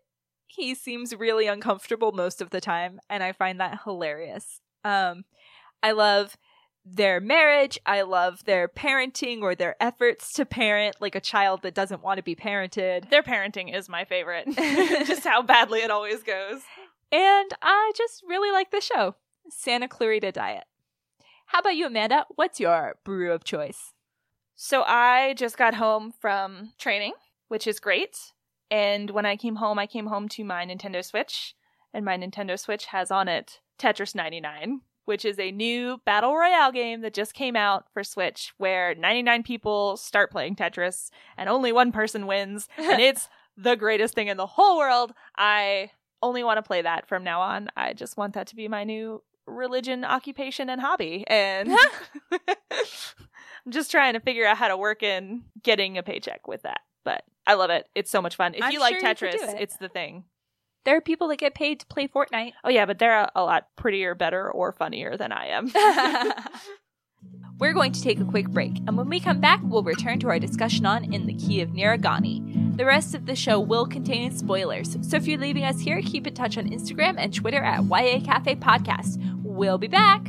he 0.48 0.76
seems 0.76 1.16
really 1.16 1.48
uncomfortable 1.48 2.12
most 2.12 2.42
of 2.42 2.50
the 2.50 2.62
time, 2.62 3.00
and 3.10 3.24
I 3.24 3.32
find 3.32 3.60
that 3.60 3.80
hilarious. 3.86 4.60
Um, 4.84 5.24
I 5.82 5.94
love 5.94 6.36
their 6.86 7.20
marriage. 7.20 7.80
I 7.86 8.02
love 8.02 8.44
their 8.46 8.68
parenting 8.68 9.42
or 9.42 9.56
their 9.56 9.76
efforts 9.82 10.34
to 10.34 10.46
parent 10.46 10.96
like 11.00 11.16
a 11.16 11.22
child 11.22 11.62
that 11.62 11.76
doesn't 11.76 12.04
want 12.04 12.18
to 12.18 12.24
be 12.24 12.36
parented. 12.36 13.10
Their 13.10 13.24
parenting 13.24 13.76
is 13.76 13.90
my 13.90 14.06
favorite. 14.06 14.48
just 14.56 15.26
how 15.26 15.42
badly 15.42 15.80
it 15.80 15.92
always 15.92 16.24
goes. 16.24 16.62
And 17.12 17.52
I 17.62 17.92
just 17.96 18.24
really 18.28 18.52
like 18.52 18.72
the 18.72 18.82
show, 18.82 19.16
Santa 19.50 19.88
Clarita 19.88 20.32
Diet. 20.32 20.64
How 21.48 21.60
about 21.60 21.76
you, 21.76 21.88
Amanda? 21.88 22.26
What's 22.36 22.60
your 22.60 22.96
brew 23.04 23.32
of 23.34 23.44
choice? 23.44 23.94
So 24.56 24.84
I 24.84 25.34
just 25.34 25.58
got 25.58 25.76
home 25.76 26.14
from 26.20 26.72
training, 26.78 27.14
which 27.50 27.68
is 27.68 27.80
great. 27.80 28.32
And 28.70 29.10
when 29.10 29.26
I 29.26 29.36
came 29.36 29.58
home, 29.58 29.78
I 29.78 29.86
came 29.86 30.06
home 30.06 30.30
to 30.30 30.46
my 30.46 30.66
Nintendo 30.66 31.04
Switch, 31.04 31.56
and 31.94 32.06
my 32.06 32.18
Nintendo 32.18 32.58
Switch 32.58 32.86
has 32.88 33.12
on 33.12 33.28
it 33.28 33.60
Tetris 33.78 34.16
99, 34.16 34.82
which 35.06 35.26
is 35.26 35.40
a 35.40 35.52
new 35.52 36.00
battle 36.06 36.36
royale 36.36 36.72
game 36.72 37.02
that 37.02 37.14
just 37.14 37.34
came 37.34 37.56
out 37.56 37.86
for 37.94 38.04
Switch 38.04 38.54
where 38.58 38.96
99 38.96 39.44
people 39.44 39.98
start 39.98 40.32
playing 40.32 40.56
Tetris 40.56 41.10
and 41.38 41.50
only 41.50 41.72
one 41.72 41.92
person 41.92 42.28
wins. 42.28 42.68
and 42.78 43.02
it's 43.02 43.30
the 43.58 43.76
greatest 43.76 44.14
thing 44.14 44.28
in 44.28 44.38
the 44.38 44.46
whole 44.48 44.78
world. 44.78 45.14
I 45.38 45.92
only 46.22 46.44
want 46.44 46.58
to 46.58 46.64
play 46.64 46.82
that 46.82 47.08
from 47.08 47.24
now 47.24 47.42
on. 47.42 47.70
I 47.76 47.94
just 47.94 48.18
want 48.18 48.34
that 48.36 48.48
to 48.48 48.56
be 48.56 48.68
my 48.68 48.84
new 48.84 49.24
religion, 49.48 50.06
occupation, 50.06 50.70
and 50.70 50.80
hobby. 50.80 51.24
And 51.28 51.70
I'm 53.66 53.72
just 53.72 53.92
trying 53.92 54.14
to 54.14 54.20
figure 54.20 54.46
out 54.46 54.58
how 54.58 54.68
to 54.68 54.78
work 54.78 55.04
in 55.04 55.44
getting 55.62 55.98
a 55.98 56.04
paycheck 56.04 56.48
with 56.48 56.64
that. 56.64 56.82
But 57.04 57.24
I 57.48 57.56
love 57.56 57.70
it. 57.72 57.88
It's 57.96 58.12
so 58.12 58.22
much 58.22 58.36
fun. 58.36 58.54
If 58.54 58.62
I'm 58.64 58.72
you 58.72 58.80
like 58.80 59.00
sure 59.00 59.08
you 59.10 59.16
could 59.16 59.18
Tetris, 59.18 59.40
do 59.40 59.50
it. 59.50 59.62
it's 59.62 59.78
the 59.78 59.90
thing. 59.90 60.26
There 60.84 60.98
are 60.98 61.02
people 61.02 61.28
that 61.28 61.38
get 61.38 61.54
paid 61.54 61.80
to 61.80 61.86
play 61.86 62.08
Fortnite. 62.08 62.54
Oh 62.64 62.70
yeah, 62.70 62.86
but 62.86 62.98
they're 63.00 63.20
a, 63.20 63.32
a 63.36 63.44
lot 63.44 63.68
prettier, 63.76 64.16
better, 64.16 64.50
or 64.50 64.72
funnier 64.72 65.16
than 65.18 65.32
I 65.32 65.48
am. 65.48 65.72
We're 67.60 67.74
going 67.74 67.92
to 67.92 68.02
take 68.02 68.20
a 68.20 68.26
quick 68.26 68.50
break, 68.50 68.78
and 68.88 68.98
when 68.98 69.08
we 69.08 69.20
come 69.20 69.40
back, 69.40 69.60
we'll 69.64 69.84
return 69.84 70.20
to 70.22 70.30
our 70.30 70.40
discussion 70.40 70.88
on 70.88 71.14
In 71.14 71.28
the 71.28 71.36
Key 71.36 71.62
of 71.62 71.70
Nira 71.70 72.02
Ghani. 72.02 72.76
The 72.76 72.86
rest 72.86 73.14
of 73.14 73.28
the 73.28 73.36
show 73.36 73.60
will 73.60 73.86
contain 73.86 74.36
spoilers, 74.36 74.98
so 75.08 75.18
if 75.18 75.28
you're 75.28 75.38
leaving 75.38 75.64
us 75.64 75.80
here, 75.80 76.02
keep 76.02 76.26
in 76.26 76.34
touch 76.34 76.58
on 76.58 76.68
Instagram 76.72 77.16
and 77.20 77.32
Twitter 77.32 77.62
at 77.62 77.84
YA 77.84 78.22
Cafe 78.26 78.56
Podcast. 78.56 79.20
We'll 79.44 79.78
be 79.78 79.88
back. 79.88 80.28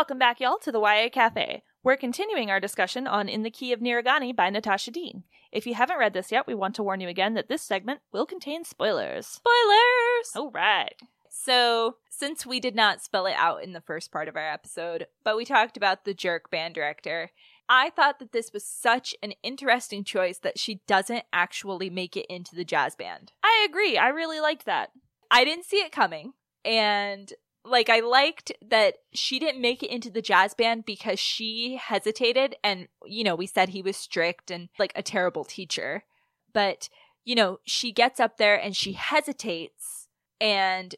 Welcome 0.00 0.18
back, 0.18 0.40
y'all, 0.40 0.56
to 0.62 0.72
the 0.72 0.80
YA 0.80 1.10
Cafe. 1.12 1.62
We're 1.82 1.98
continuing 1.98 2.50
our 2.50 2.58
discussion 2.58 3.06
on 3.06 3.28
In 3.28 3.42
the 3.42 3.50
Key 3.50 3.74
of 3.74 3.80
Nira 3.80 4.02
Ghani 4.02 4.34
by 4.34 4.48
Natasha 4.48 4.90
Deen. 4.90 5.24
If 5.52 5.66
you 5.66 5.74
haven't 5.74 5.98
read 5.98 6.14
this 6.14 6.32
yet, 6.32 6.46
we 6.46 6.54
want 6.54 6.74
to 6.76 6.82
warn 6.82 7.02
you 7.02 7.08
again 7.08 7.34
that 7.34 7.50
this 7.50 7.60
segment 7.60 8.00
will 8.10 8.24
contain 8.24 8.64
spoilers. 8.64 9.26
Spoilers! 9.26 10.34
All 10.34 10.50
right. 10.50 10.94
So, 11.28 11.96
since 12.08 12.46
we 12.46 12.60
did 12.60 12.74
not 12.74 13.02
spell 13.02 13.26
it 13.26 13.34
out 13.36 13.62
in 13.62 13.74
the 13.74 13.82
first 13.82 14.10
part 14.10 14.26
of 14.26 14.36
our 14.36 14.50
episode, 14.50 15.06
but 15.22 15.36
we 15.36 15.44
talked 15.44 15.76
about 15.76 16.06
the 16.06 16.14
jerk 16.14 16.50
band 16.50 16.74
director, 16.74 17.30
I 17.68 17.90
thought 17.90 18.20
that 18.20 18.32
this 18.32 18.54
was 18.54 18.64
such 18.64 19.14
an 19.22 19.34
interesting 19.42 20.02
choice 20.02 20.38
that 20.38 20.58
she 20.58 20.80
doesn't 20.86 21.24
actually 21.30 21.90
make 21.90 22.16
it 22.16 22.24
into 22.30 22.56
the 22.56 22.64
jazz 22.64 22.96
band. 22.96 23.32
I 23.44 23.66
agree. 23.68 23.98
I 23.98 24.08
really 24.08 24.40
liked 24.40 24.64
that. 24.64 24.92
I 25.30 25.44
didn't 25.44 25.66
see 25.66 25.82
it 25.82 25.92
coming. 25.92 26.32
And 26.64 27.34
like 27.64 27.88
I 27.88 28.00
liked 28.00 28.52
that 28.66 28.96
she 29.12 29.38
didn't 29.38 29.60
make 29.60 29.82
it 29.82 29.90
into 29.90 30.10
the 30.10 30.22
jazz 30.22 30.54
band 30.54 30.84
because 30.86 31.18
she 31.18 31.78
hesitated 31.80 32.56
and 32.64 32.88
you 33.04 33.24
know, 33.24 33.34
we 33.34 33.46
said 33.46 33.70
he 33.70 33.82
was 33.82 33.96
strict 33.96 34.50
and 34.50 34.68
like 34.78 34.92
a 34.96 35.02
terrible 35.02 35.44
teacher. 35.44 36.04
But, 36.52 36.88
you 37.24 37.34
know, 37.34 37.60
she 37.64 37.92
gets 37.92 38.18
up 38.18 38.36
there 38.38 38.56
and 38.56 38.74
she 38.74 38.92
hesitates 38.92 40.08
and 40.40 40.94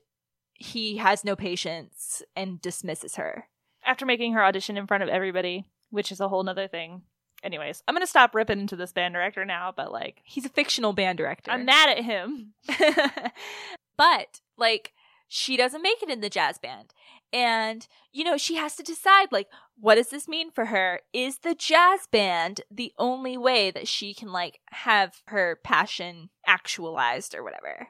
he 0.54 0.98
has 0.98 1.24
no 1.24 1.36
patience 1.36 2.22
and 2.36 2.62
dismisses 2.62 3.16
her. 3.16 3.48
After 3.84 4.06
making 4.06 4.32
her 4.32 4.44
audition 4.44 4.76
in 4.76 4.86
front 4.86 5.02
of 5.02 5.08
everybody, 5.08 5.64
which 5.90 6.12
is 6.12 6.20
a 6.20 6.28
whole 6.28 6.44
nother 6.44 6.68
thing. 6.68 7.02
Anyways, 7.42 7.82
I'm 7.86 7.94
gonna 7.94 8.06
stop 8.06 8.36
ripping 8.36 8.60
into 8.60 8.76
this 8.76 8.92
band 8.92 9.14
director 9.14 9.44
now, 9.44 9.72
but 9.76 9.90
like 9.90 10.20
He's 10.24 10.46
a 10.46 10.48
fictional 10.48 10.92
band 10.92 11.18
director. 11.18 11.50
I'm 11.50 11.64
mad 11.64 11.88
at 11.88 12.04
him. 12.04 12.54
but 13.96 14.40
like 14.56 14.92
she 15.34 15.56
doesn't 15.56 15.80
make 15.80 16.02
it 16.02 16.10
in 16.10 16.20
the 16.20 16.28
jazz 16.28 16.58
band. 16.58 16.92
And, 17.32 17.88
you 18.12 18.22
know, 18.22 18.36
she 18.36 18.56
has 18.56 18.76
to 18.76 18.82
decide, 18.82 19.32
like, 19.32 19.48
what 19.80 19.94
does 19.94 20.10
this 20.10 20.28
mean 20.28 20.50
for 20.50 20.66
her? 20.66 21.00
Is 21.14 21.38
the 21.38 21.54
jazz 21.54 22.00
band 22.12 22.60
the 22.70 22.92
only 22.98 23.38
way 23.38 23.70
that 23.70 23.88
she 23.88 24.12
can, 24.12 24.30
like, 24.30 24.60
have 24.72 25.22
her 25.28 25.58
passion 25.64 26.28
actualized 26.46 27.34
or 27.34 27.42
whatever? 27.42 27.88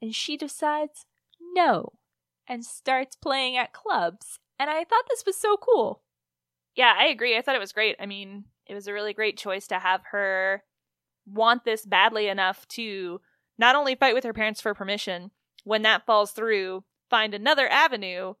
And 0.00 0.14
she 0.14 0.36
decides 0.36 1.06
no 1.40 1.94
and 2.46 2.64
starts 2.64 3.16
playing 3.16 3.56
at 3.56 3.72
clubs. 3.72 4.38
And 4.56 4.70
I 4.70 4.84
thought 4.84 5.08
this 5.08 5.24
was 5.26 5.36
so 5.36 5.56
cool. 5.56 6.02
Yeah, 6.76 6.94
I 6.96 7.06
agree. 7.06 7.36
I 7.36 7.42
thought 7.42 7.56
it 7.56 7.60
was 7.60 7.72
great. 7.72 7.96
I 7.98 8.06
mean, 8.06 8.44
it 8.68 8.74
was 8.74 8.86
a 8.86 8.92
really 8.92 9.12
great 9.12 9.36
choice 9.36 9.66
to 9.66 9.80
have 9.80 10.02
her 10.12 10.62
want 11.26 11.64
this 11.64 11.84
badly 11.84 12.28
enough 12.28 12.68
to 12.68 13.20
not 13.58 13.74
only 13.74 13.96
fight 13.96 14.14
with 14.14 14.22
her 14.22 14.32
parents 14.32 14.60
for 14.60 14.72
permission, 14.72 15.32
when 15.64 15.82
that 15.82 16.06
falls 16.06 16.32
through, 16.32 16.84
find 17.08 17.34
another 17.34 17.68
avenue 17.68 18.34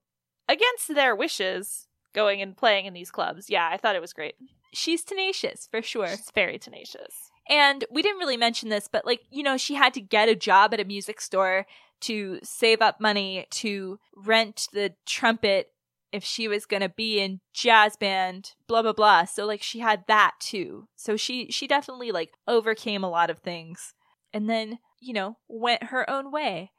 against 0.48 0.94
their 0.94 1.14
wishes 1.14 1.88
going 2.12 2.42
and 2.42 2.56
playing 2.56 2.86
in 2.86 2.94
these 2.94 3.10
clubs. 3.10 3.48
Yeah, 3.48 3.68
I 3.70 3.76
thought 3.76 3.96
it 3.96 4.02
was 4.02 4.12
great. 4.12 4.34
She's 4.72 5.04
tenacious 5.04 5.68
for 5.70 5.82
sure. 5.82 6.06
It's 6.06 6.30
very 6.32 6.58
tenacious. 6.58 7.30
And 7.48 7.84
we 7.90 8.02
didn't 8.02 8.18
really 8.18 8.36
mention 8.36 8.68
this, 8.68 8.88
but 8.90 9.04
like, 9.04 9.20
you 9.30 9.42
know, 9.42 9.56
she 9.56 9.74
had 9.74 9.94
to 9.94 10.00
get 10.00 10.28
a 10.28 10.36
job 10.36 10.72
at 10.72 10.80
a 10.80 10.84
music 10.84 11.20
store 11.20 11.66
to 12.02 12.38
save 12.42 12.80
up 12.80 13.00
money 13.00 13.46
to 13.50 13.98
rent 14.16 14.68
the 14.72 14.94
trumpet 15.06 15.72
if 16.12 16.24
she 16.24 16.48
was 16.48 16.66
going 16.66 16.82
to 16.82 16.88
be 16.88 17.20
in 17.20 17.40
jazz 17.52 17.96
band, 17.96 18.52
blah 18.66 18.82
blah 18.82 18.92
blah. 18.92 19.24
So 19.24 19.46
like 19.46 19.62
she 19.62 19.80
had 19.80 20.04
that 20.08 20.34
too. 20.40 20.88
So 20.96 21.16
she 21.16 21.50
she 21.50 21.66
definitely 21.66 22.10
like 22.10 22.32
overcame 22.48 23.04
a 23.04 23.10
lot 23.10 23.30
of 23.30 23.38
things 23.38 23.94
and 24.32 24.48
then, 24.48 24.78
you 25.00 25.12
know, 25.12 25.36
went 25.48 25.84
her 25.84 26.08
own 26.08 26.30
way. 26.30 26.72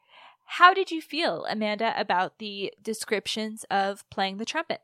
How 0.56 0.74
did 0.74 0.90
you 0.90 1.00
feel, 1.00 1.46
Amanda, 1.48 1.98
about 1.98 2.38
the 2.38 2.74
descriptions 2.82 3.64
of 3.70 4.04
playing 4.10 4.36
the 4.36 4.44
trumpet? 4.44 4.82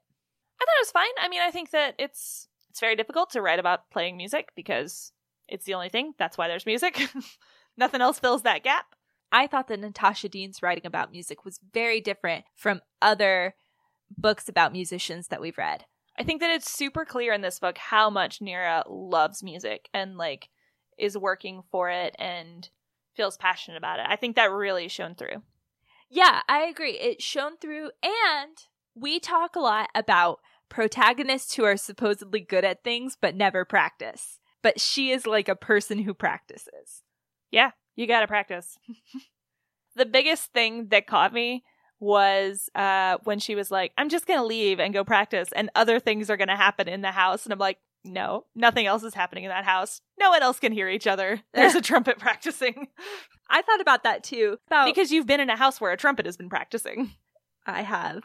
I 0.58 0.64
thought 0.64 0.74
it 0.78 0.86
was 0.86 0.90
fine. 0.90 1.10
I 1.20 1.28
mean, 1.28 1.42
I 1.42 1.50
think 1.50 1.72
that 1.72 1.94
it's 1.98 2.48
it's 2.70 2.80
very 2.80 2.96
difficult 2.96 3.28
to 3.32 3.42
write 3.42 3.58
about 3.58 3.90
playing 3.90 4.16
music 4.16 4.48
because 4.56 5.12
it's 5.46 5.66
the 5.66 5.74
only 5.74 5.90
thing. 5.90 6.14
That's 6.18 6.38
why 6.38 6.48
there's 6.48 6.64
music. 6.64 7.10
Nothing 7.76 8.00
else 8.00 8.18
fills 8.18 8.44
that 8.44 8.64
gap. 8.64 8.86
I 9.30 9.46
thought 9.46 9.68
that 9.68 9.80
Natasha 9.80 10.30
Deen's 10.30 10.62
writing 10.62 10.86
about 10.86 11.12
music 11.12 11.44
was 11.44 11.60
very 11.74 12.00
different 12.00 12.46
from 12.54 12.80
other 13.02 13.54
books 14.16 14.48
about 14.48 14.72
musicians 14.72 15.28
that 15.28 15.42
we've 15.42 15.58
read. 15.58 15.84
I 16.18 16.24
think 16.24 16.40
that 16.40 16.50
it's 16.50 16.70
super 16.70 17.04
clear 17.04 17.34
in 17.34 17.42
this 17.42 17.58
book 17.58 17.76
how 17.76 18.08
much 18.08 18.40
Nira 18.40 18.84
loves 18.88 19.42
music 19.42 19.90
and 19.92 20.16
like 20.16 20.48
is 20.96 21.18
working 21.18 21.62
for 21.70 21.90
it 21.90 22.16
and 22.18 22.70
feels 23.14 23.36
passionate 23.36 23.76
about 23.76 24.00
it. 24.00 24.06
I 24.08 24.16
think 24.16 24.36
that 24.36 24.50
really 24.50 24.88
shone 24.88 25.14
through. 25.14 25.42
Yeah, 26.10 26.40
I 26.48 26.60
agree. 26.64 26.98
It's 26.98 27.24
shone 27.24 27.56
through, 27.58 27.90
and 28.02 28.56
we 28.94 29.20
talk 29.20 29.56
a 29.56 29.60
lot 29.60 29.90
about 29.94 30.40
protagonists 30.68 31.54
who 31.54 31.64
are 31.64 31.76
supposedly 31.76 32.40
good 32.40 32.64
at 32.64 32.84
things 32.84 33.16
but 33.20 33.34
never 33.34 33.64
practice. 33.64 34.38
But 34.62 34.80
she 34.80 35.10
is 35.10 35.26
like 35.26 35.48
a 35.48 35.56
person 35.56 35.98
who 36.00 36.14
practices. 36.14 37.02
Yeah, 37.50 37.70
you 37.96 38.06
got 38.06 38.20
to 38.20 38.26
practice. 38.26 38.76
the 39.96 40.06
biggest 40.06 40.52
thing 40.52 40.88
that 40.88 41.06
caught 41.06 41.32
me 41.32 41.64
was 42.00 42.68
uh, 42.74 43.18
when 43.24 43.38
she 43.38 43.54
was 43.54 43.70
like, 43.70 43.92
I'm 43.98 44.08
just 44.08 44.26
to 44.38 44.44
leave 44.44 44.80
and 44.80 44.94
go 44.94 45.04
practice, 45.04 45.48
and 45.54 45.70
other 45.74 46.00
things 46.00 46.30
are 46.30 46.36
to 46.48 46.56
happen 46.56 46.88
in 46.88 47.02
the 47.02 47.12
house. 47.12 47.44
And 47.44 47.52
I'm 47.52 47.58
like, 47.58 47.78
no, 48.04 48.44
nothing 48.54 48.86
else 48.86 49.02
is 49.02 49.14
happening 49.14 49.44
in 49.44 49.50
that 49.50 49.64
house. 49.64 50.00
No 50.18 50.30
one 50.30 50.42
else 50.42 50.58
can 50.58 50.72
hear 50.72 50.88
each 50.88 51.06
other. 51.06 51.40
There's 51.54 51.74
a 51.74 51.82
trumpet 51.82 52.18
practicing. 52.18 52.88
I 53.50 53.62
thought 53.62 53.80
about 53.80 54.04
that 54.04 54.24
too. 54.24 54.58
About 54.66 54.86
Because 54.86 55.10
you've 55.10 55.26
been 55.26 55.40
in 55.40 55.50
a 55.50 55.56
house 55.56 55.80
where 55.80 55.92
a 55.92 55.96
trumpet 55.96 56.26
has 56.26 56.36
been 56.36 56.48
practicing. 56.48 57.12
I 57.66 57.82
have. 57.82 58.22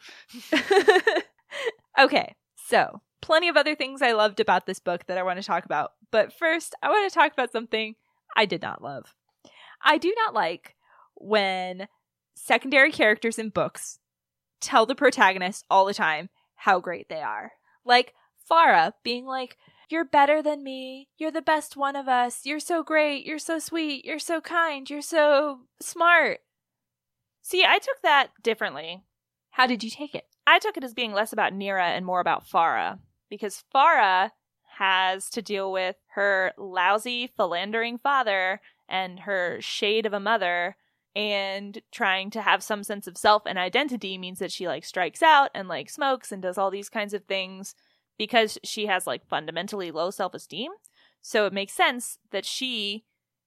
okay, 1.99 2.35
so 2.55 3.01
plenty 3.21 3.49
of 3.49 3.57
other 3.57 3.75
things 3.75 4.01
I 4.01 4.13
loved 4.13 4.39
about 4.39 4.65
this 4.65 4.79
book 4.79 5.05
that 5.07 5.17
I 5.17 5.23
want 5.23 5.39
to 5.39 5.45
talk 5.45 5.65
about. 5.65 5.91
But 6.11 6.33
first, 6.33 6.75
I 6.81 6.89
want 6.89 7.09
to 7.09 7.13
talk 7.13 7.33
about 7.33 7.51
something 7.51 7.95
I 8.35 8.45
did 8.45 8.61
not 8.61 8.81
love. 8.81 9.15
I 9.83 9.97
do 9.97 10.13
not 10.17 10.33
like 10.33 10.75
when 11.15 11.87
secondary 12.35 12.91
characters 12.91 13.37
in 13.37 13.49
books 13.49 13.99
tell 14.61 14.85
the 14.85 14.95
protagonist 14.95 15.65
all 15.69 15.85
the 15.85 15.93
time 15.93 16.29
how 16.55 16.79
great 16.79 17.09
they 17.09 17.21
are. 17.21 17.51
Like 17.85 18.13
Farah 18.49 18.93
being 19.03 19.25
like, 19.25 19.57
You're 19.89 20.05
better 20.05 20.41
than 20.41 20.63
me. 20.63 21.09
You're 21.17 21.31
the 21.31 21.41
best 21.41 21.77
one 21.77 21.95
of 21.95 22.07
us. 22.07 22.41
You're 22.45 22.59
so 22.59 22.83
great. 22.83 23.25
You're 23.25 23.39
so 23.39 23.59
sweet. 23.59 24.05
You're 24.05 24.19
so 24.19 24.41
kind. 24.41 24.89
You're 24.89 25.01
so 25.01 25.61
smart. 25.81 26.39
See, 27.41 27.65
I 27.65 27.77
took 27.77 28.01
that 28.03 28.29
differently. 28.41 29.03
How 29.51 29.67
did 29.67 29.83
you 29.83 29.89
take 29.89 30.15
it? 30.15 30.25
I 30.47 30.59
took 30.59 30.77
it 30.77 30.83
as 30.83 30.93
being 30.93 31.13
less 31.13 31.31
about 31.31 31.53
Nira 31.53 31.89
and 31.89 32.05
more 32.05 32.19
about 32.19 32.47
Farah 32.47 32.99
because 33.29 33.63
Farah 33.73 34.31
has 34.77 35.29
to 35.29 35.41
deal 35.41 35.71
with 35.71 35.95
her 36.15 36.53
lousy, 36.57 37.27
philandering 37.27 37.97
father 37.97 38.59
and 38.89 39.21
her 39.21 39.57
shade 39.61 40.05
of 40.05 40.13
a 40.13 40.19
mother 40.19 40.75
and 41.15 41.81
trying 41.91 42.31
to 42.31 42.41
have 42.41 42.63
some 42.63 42.83
sense 42.83 43.05
of 43.07 43.17
self 43.17 43.43
and 43.45 43.59
identity 43.59 44.17
means 44.17 44.39
that 44.39 44.51
she 44.51 44.67
like 44.67 44.83
strikes 44.83 45.21
out 45.21 45.51
and 45.53 45.67
like 45.67 45.89
smokes 45.89 46.31
and 46.31 46.41
does 46.41 46.57
all 46.57 46.71
these 46.71 46.89
kinds 46.89 47.13
of 47.13 47.23
things 47.25 47.75
because 48.17 48.57
she 48.63 48.85
has 48.85 49.07
like 49.07 49.27
fundamentally 49.27 49.91
low 49.91 50.09
self-esteem 50.09 50.71
so 51.21 51.45
it 51.45 51.53
makes 51.53 51.73
sense 51.73 52.17
that 52.31 52.45
she 52.45 53.05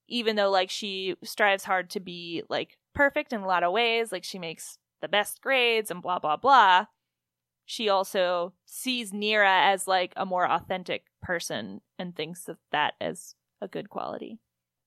even 0.09 0.37
though 0.37 0.51
like 0.51 0.71
she 0.71 1.17
strives 1.23 1.65
hard 1.65 1.91
to 1.91 2.01
be 2.01 2.43
like 2.49 2.79
perfect 2.95 3.33
in 3.33 3.41
a 3.41 3.47
lot 3.47 3.63
of 3.63 3.73
ways 3.73 4.13
like 4.13 4.25
she 4.25 4.39
makes 4.39 4.79
the 5.03 5.09
best 5.09 5.41
grades 5.41 5.91
and 5.91 6.03
blah 6.03 6.19
blah 6.19 6.37
blah 6.37 6.87
she 7.67 7.89
also 7.89 8.55
sees 8.65 9.11
Nira 9.11 9.73
as 9.73 9.89
like 9.89 10.13
a 10.17 10.25
more 10.25 10.49
authentic 10.49 11.07
person 11.21 11.81
and 11.99 12.15
thinks 12.15 12.49
of 12.49 12.59
that 12.71 12.95
as 13.01 13.35
a 13.61 13.67
good 13.67 13.91
quality. 13.91 14.39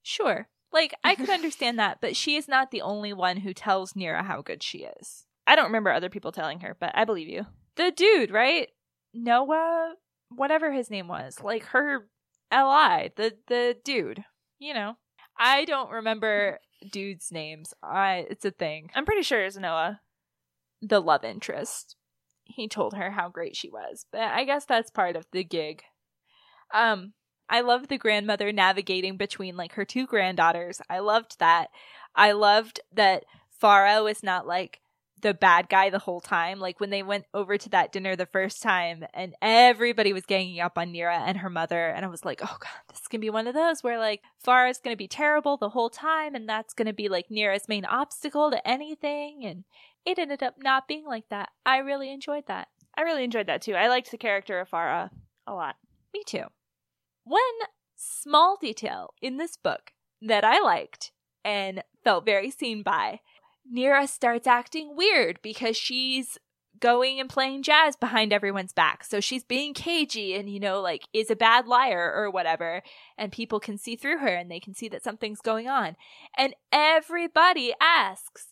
Sure. 0.01 0.48
Like, 0.71 0.95
I 1.03 1.15
could 1.15 1.29
understand 1.29 1.77
that, 1.77 2.00
but 2.01 2.15
she 2.15 2.38
is 2.38 2.48
not 2.48 2.71
the 2.71 2.81
only 2.81 3.12
one 3.12 3.38
who 3.38 3.53
tells 3.53 3.93
Nira 3.93 4.24
how 4.24 4.41
good 4.41 4.63
she 4.63 4.89
is. 5.00 5.25
I 5.45 5.55
don't 5.55 5.65
remember 5.65 5.91
other 5.91 6.09
people 6.09 6.31
telling 6.31 6.62
her, 6.62 6.75
but 6.79 6.91
I 6.95 7.03
believe 7.03 7.27
you. 7.27 7.45
The 7.75 7.91
dude, 7.91 8.31
right? 8.31 8.69
Noah, 9.13 9.96
whatever 10.30 10.72
his 10.72 10.89
name 10.89 11.08
was, 11.08 11.42
like 11.42 11.63
her 11.66 12.08
li, 12.51 13.12
the 13.16 13.34
the 13.48 13.78
dude. 13.84 14.24
You 14.60 14.74
know, 14.74 14.98
I 15.38 15.66
don't 15.66 15.92
remember 15.92 16.60
dudes' 16.92 17.32
names. 17.32 17.74
I 17.84 18.28
it's 18.30 18.46
a 18.46 18.51
thing. 18.51 18.89
I'm 18.96 19.06
pretty 19.06 19.24
sure 19.24 19.44
it's 19.44 19.58
Noah. 19.58 20.01
The 20.82 21.01
love 21.01 21.24
interest. 21.24 21.96
He 22.46 22.68
told 22.68 22.96
her 22.96 23.12
how 23.12 23.30
great 23.30 23.56
she 23.56 23.70
was, 23.70 24.06
but 24.12 24.22
I 24.22 24.44
guess 24.44 24.66
that's 24.66 24.89
part 24.89 25.16
of 25.16 25.28
the 25.32 25.44
gig. 25.44 25.84
Um, 26.74 27.13
I 27.48 27.62
loved 27.62 27.89
the 27.89 27.98
grandmother 27.98 28.51
navigating 28.51 29.18
between 29.18 29.56
like 29.56 29.74
her 29.74 29.86
two 29.86 30.08
granddaughters. 30.08 30.82
I 30.89 31.00
loved 31.00 31.39
that. 31.39 31.68
I 32.16 32.32
loved 32.32 32.80
that 32.94 33.25
Farah 33.62 34.04
was 34.04 34.24
not 34.24 34.48
like 34.48 34.80
the 35.21 35.33
bad 35.33 35.69
guy 35.69 35.89
the 35.89 35.99
whole 35.99 36.21
time. 36.21 36.59
Like 36.59 36.79
when 36.79 36.89
they 36.89 37.03
went 37.03 37.25
over 37.33 37.57
to 37.57 37.69
that 37.69 37.91
dinner 37.91 38.15
the 38.15 38.25
first 38.25 38.61
time 38.61 39.05
and 39.13 39.35
everybody 39.41 40.13
was 40.13 40.25
ganging 40.25 40.59
up 40.59 40.77
on 40.77 40.93
Nira 40.93 41.19
and 41.25 41.38
her 41.38 41.49
mother. 41.49 41.88
And 41.88 42.05
I 42.05 42.09
was 42.09 42.25
like, 42.25 42.41
oh 42.43 42.57
God, 42.59 42.69
this 42.89 43.01
is 43.01 43.07
going 43.07 43.19
to 43.19 43.25
be 43.25 43.29
one 43.29 43.47
of 43.47 43.53
those 43.53 43.83
where 43.83 43.99
like 43.99 44.21
Farah's 44.45 44.79
going 44.79 44.93
to 44.93 44.97
be 44.97 45.08
terrible 45.08 45.58
the 45.58 45.69
whole 45.69 45.89
time. 45.89 46.36
And 46.36 46.47
that's 46.47 46.73
going 46.73 46.88
to 46.88 46.93
be 46.93 47.10
like 47.10 47.29
Nira's 47.29 47.67
main 47.67 47.86
obstacle 47.86 48.51
to 48.51 48.67
anything. 48.67 49.45
And 49.45 49.63
it 50.05 50.19
ended 50.19 50.43
up 50.43 50.55
not 50.62 50.88
being 50.88 51.05
like 51.05 51.29
that. 51.29 51.49
I 51.65 51.77
really 51.77 52.12
enjoyed 52.12 52.47
that. 52.47 52.67
I 52.97 53.01
really 53.01 53.23
enjoyed 53.23 53.47
that 53.47 53.62
too. 53.62 53.75
I 53.75 53.88
liked 53.88 54.12
the 54.12 54.17
character 54.17 54.60
of 54.60 54.69
Farah 54.69 55.10
a 55.47 55.53
lot. 55.53 55.75
Me 56.13 56.23
too. 56.25 56.45
One 57.23 57.41
small 57.95 58.58
detail 58.60 59.13
in 59.21 59.38
this 59.38 59.58
book 59.58 59.91
that 60.21 60.43
I 60.43 60.60
liked 60.60 61.12
and 61.43 61.84
felt 62.03 62.25
very 62.25 62.51
seen 62.51 62.84
by 62.84 63.19
Nira 63.73 64.08
starts 64.08 64.47
acting 64.47 64.95
weird 64.95 65.39
because 65.41 65.77
she's 65.77 66.38
going 66.79 67.19
and 67.19 67.29
playing 67.29 67.63
jazz 67.63 67.95
behind 67.95 68.32
everyone's 68.32 68.73
back. 68.73 69.03
So 69.03 69.19
she's 69.19 69.43
being 69.43 69.73
cagey 69.73 70.36
and, 70.36 70.49
you 70.49 70.60
know, 70.60 70.82
like 70.82 71.03
is 71.13 71.29
a 71.29 71.36
bad 71.36 71.67
liar 71.67 72.13
or 72.15 72.29
whatever. 72.32 72.82
And 73.17 73.32
people 73.32 73.60
can 73.60 73.77
see 73.77 73.95
through 73.95 74.19
her 74.19 74.27
and 74.27 74.49
they 74.49 74.60
can 74.60 74.73
see 74.73 74.88
that 74.89 75.03
something's 75.03 75.41
going 75.41 75.67
on. 75.67 75.95
And 76.38 76.55
everybody 76.71 77.73
asks, 77.82 78.47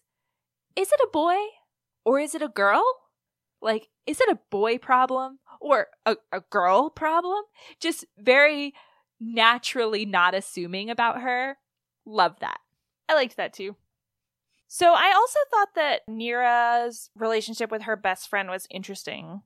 is 0.75 0.91
it 0.91 0.99
a 1.01 1.09
boy 1.11 1.37
or 2.05 2.19
is 2.19 2.35
it 2.35 2.41
a 2.41 2.49
girl? 2.49 2.83
Like, 3.61 3.87
is 4.05 4.21
it 4.21 4.29
a 4.29 4.39
boy 4.51 4.77
problem 4.77 5.39
or 5.59 5.87
a, 6.05 6.17
a 6.31 6.41
girl 6.41 6.89
problem? 6.89 7.41
Just 7.79 8.05
very 8.17 8.73
naturally 9.19 10.05
not 10.05 10.35
assuming 10.35 10.89
about 10.89 11.21
her. 11.21 11.57
Love 12.05 12.35
that. 12.41 12.59
I 13.09 13.15
liked 13.15 13.37
that 13.37 13.53
too. 13.53 13.75
So 14.67 14.93
I 14.93 15.13
also 15.15 15.39
thought 15.49 15.75
that 15.75 16.01
Nira's 16.09 17.09
relationship 17.15 17.71
with 17.71 17.83
her 17.83 17.95
best 17.95 18.29
friend 18.29 18.49
was 18.49 18.67
interesting. 18.69 19.41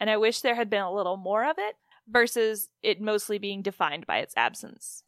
And 0.00 0.10
I 0.10 0.16
wish 0.16 0.40
there 0.40 0.54
had 0.54 0.70
been 0.70 0.82
a 0.82 0.92
little 0.92 1.16
more 1.16 1.44
of 1.48 1.56
it 1.58 1.76
versus 2.08 2.70
it 2.82 3.00
mostly 3.00 3.38
being 3.38 3.62
defined 3.62 4.06
by 4.06 4.18
its 4.18 4.34
absence. 4.36 5.04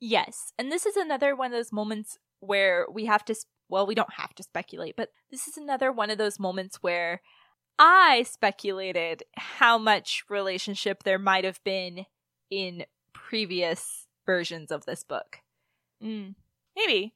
Yes. 0.00 0.52
And 0.58 0.70
this 0.70 0.84
is 0.84 0.96
another 0.96 1.34
one 1.34 1.52
of 1.52 1.58
those 1.58 1.72
moments 1.72 2.18
where 2.40 2.86
we 2.92 3.06
have 3.06 3.24
to, 3.26 3.34
well, 3.68 3.86
we 3.86 3.94
don't 3.94 4.12
have 4.14 4.34
to 4.34 4.42
speculate, 4.42 4.96
but 4.96 5.10
this 5.30 5.48
is 5.48 5.56
another 5.56 5.90
one 5.90 6.10
of 6.10 6.18
those 6.18 6.38
moments 6.38 6.78
where 6.82 7.22
I 7.78 8.24
speculated 8.24 9.22
how 9.36 9.78
much 9.78 10.24
relationship 10.28 11.04
there 11.04 11.18
might 11.18 11.44
have 11.44 11.62
been 11.64 12.06
in 12.50 12.84
previous 13.12 14.06
versions 14.26 14.70
of 14.72 14.84
this 14.84 15.04
book. 15.04 15.38
Mm. 16.02 16.34
Maybe. 16.76 17.14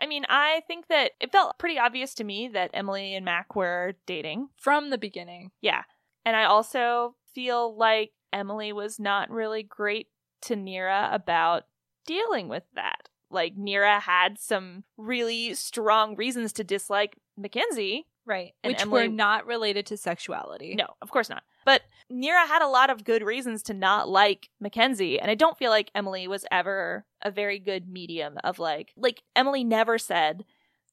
I 0.00 0.06
mean, 0.06 0.24
I 0.28 0.62
think 0.66 0.88
that 0.88 1.12
it 1.20 1.32
felt 1.32 1.58
pretty 1.58 1.78
obvious 1.78 2.14
to 2.14 2.24
me 2.24 2.48
that 2.48 2.70
Emily 2.74 3.14
and 3.14 3.24
Mac 3.24 3.56
were 3.56 3.94
dating 4.06 4.48
from 4.60 4.90
the 4.90 4.98
beginning. 4.98 5.50
Yeah. 5.60 5.82
And 6.24 6.36
I 6.36 6.44
also 6.44 7.14
feel 7.34 7.76
like 7.76 8.12
Emily 8.32 8.72
was 8.72 8.98
not 8.98 9.30
really 9.30 9.62
great 9.62 10.08
to 10.42 10.54
Nira 10.54 11.14
about 11.14 11.64
dealing 12.06 12.48
with 12.48 12.64
that. 12.74 13.08
Like, 13.30 13.56
Nira 13.56 14.00
had 14.00 14.38
some 14.38 14.84
really 14.96 15.54
strong 15.54 16.14
reasons 16.14 16.52
to 16.54 16.64
dislike 16.64 17.16
Mackenzie. 17.36 18.06
Right. 18.24 18.52
And 18.62 18.72
Which 18.72 18.82
Emily... 18.82 19.02
were 19.02 19.12
not 19.12 19.46
related 19.46 19.86
to 19.86 19.96
sexuality. 19.96 20.74
No, 20.74 20.88
of 21.02 21.10
course 21.10 21.28
not. 21.28 21.42
But 21.66 21.82
Nira 22.10 22.46
had 22.46 22.62
a 22.62 22.68
lot 22.68 22.88
of 22.88 23.04
good 23.04 23.22
reasons 23.22 23.62
to 23.64 23.74
not 23.74 24.08
like 24.08 24.48
Mackenzie, 24.58 25.20
and 25.20 25.30
I 25.30 25.34
don't 25.34 25.58
feel 25.58 25.70
like 25.70 25.90
Emily 25.94 26.26
was 26.26 26.46
ever 26.50 27.04
a 27.20 27.30
very 27.30 27.58
good 27.58 27.88
medium 27.88 28.38
of 28.42 28.58
like 28.58 28.94
like 28.96 29.22
Emily 29.34 29.64
never 29.64 29.98
said 29.98 30.46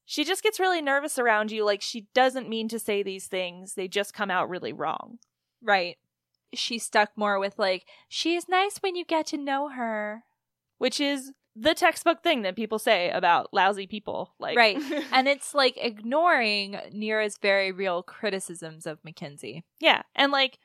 she 0.04 0.24
just 0.24 0.42
gets 0.42 0.60
really 0.60 0.82
nervous 0.82 1.18
around 1.18 1.50
you 1.50 1.64
like 1.64 1.80
she 1.80 2.06
doesn't 2.14 2.48
mean 2.48 2.68
to 2.68 2.78
say 2.78 3.02
these 3.02 3.26
things, 3.26 3.74
they 3.74 3.88
just 3.88 4.14
come 4.14 4.30
out 4.30 4.48
really 4.48 4.72
wrong. 4.72 5.18
Right. 5.62 5.96
She 6.52 6.78
stuck 6.78 7.10
more 7.16 7.38
with 7.38 7.58
like 7.58 7.86
she 8.08 8.36
is 8.36 8.48
nice 8.48 8.78
when 8.78 8.96
you 8.96 9.04
get 9.04 9.26
to 9.28 9.38
know 9.38 9.70
her, 9.70 10.24
which 10.78 11.00
is 11.00 11.32
the 11.56 11.74
textbook 11.74 12.22
thing 12.22 12.42
that 12.42 12.56
people 12.56 12.80
say 12.80 13.10
about 13.10 13.54
lousy 13.54 13.86
people 13.86 14.34
like 14.38 14.56
right. 14.56 14.78
And 15.12 15.26
it's 15.28 15.54
like 15.54 15.78
ignoring 15.80 16.78
nira's 16.92 17.38
very 17.38 17.72
real 17.72 18.02
criticisms 18.02 18.86
of 18.86 19.02
mackenzie. 19.04 19.64
Yeah. 19.80 20.02
And 20.14 20.32
like 20.32 20.58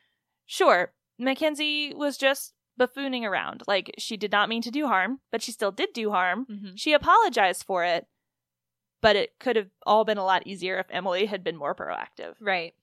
sure 0.50 0.92
mackenzie 1.18 1.94
was 1.94 2.16
just 2.16 2.54
buffooning 2.78 3.24
around 3.24 3.62
like 3.68 3.94
she 3.98 4.16
did 4.16 4.32
not 4.32 4.48
mean 4.48 4.62
to 4.62 4.70
do 4.70 4.86
harm 4.86 5.20
but 5.30 5.42
she 5.42 5.52
still 5.52 5.70
did 5.70 5.90
do 5.92 6.10
harm. 6.10 6.46
Mm-hmm. 6.50 6.74
she 6.74 6.92
apologized 6.92 7.64
for 7.64 7.84
it 7.84 8.06
but 9.00 9.16
it 9.16 9.38
could 9.38 9.56
have 9.56 9.68
all 9.86 10.04
been 10.04 10.18
a 10.18 10.24
lot 10.24 10.46
easier 10.46 10.78
if 10.78 10.86
emily 10.90 11.26
had 11.26 11.44
been 11.44 11.56
more 11.56 11.74
proactive. 11.74 12.34
Right. 12.40 12.74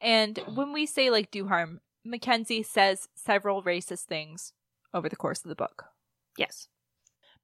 And 0.00 0.38
when 0.54 0.72
we 0.72 0.86
say 0.86 1.08
like 1.10 1.30
do 1.30 1.48
harm 1.48 1.80
mackenzie 2.04 2.62
says 2.62 3.08
several 3.14 3.62
racist 3.62 4.04
things 4.04 4.52
over 4.92 5.08
the 5.08 5.16
course 5.16 5.42
of 5.44 5.48
the 5.48 5.54
book. 5.54 5.86
Yes. 6.36 6.68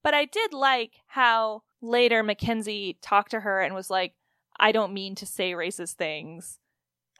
But 0.02 0.14
I 0.14 0.24
did 0.24 0.52
like 0.52 0.92
how 1.08 1.62
later 1.82 2.22
Mackenzie 2.22 2.98
talked 3.02 3.30
to 3.32 3.40
her 3.40 3.60
and 3.60 3.74
was 3.74 3.90
like, 3.90 4.14
I 4.58 4.72
don't 4.72 4.94
mean 4.94 5.14
to 5.16 5.26
say 5.26 5.52
racist 5.52 5.94
things. 5.94 6.58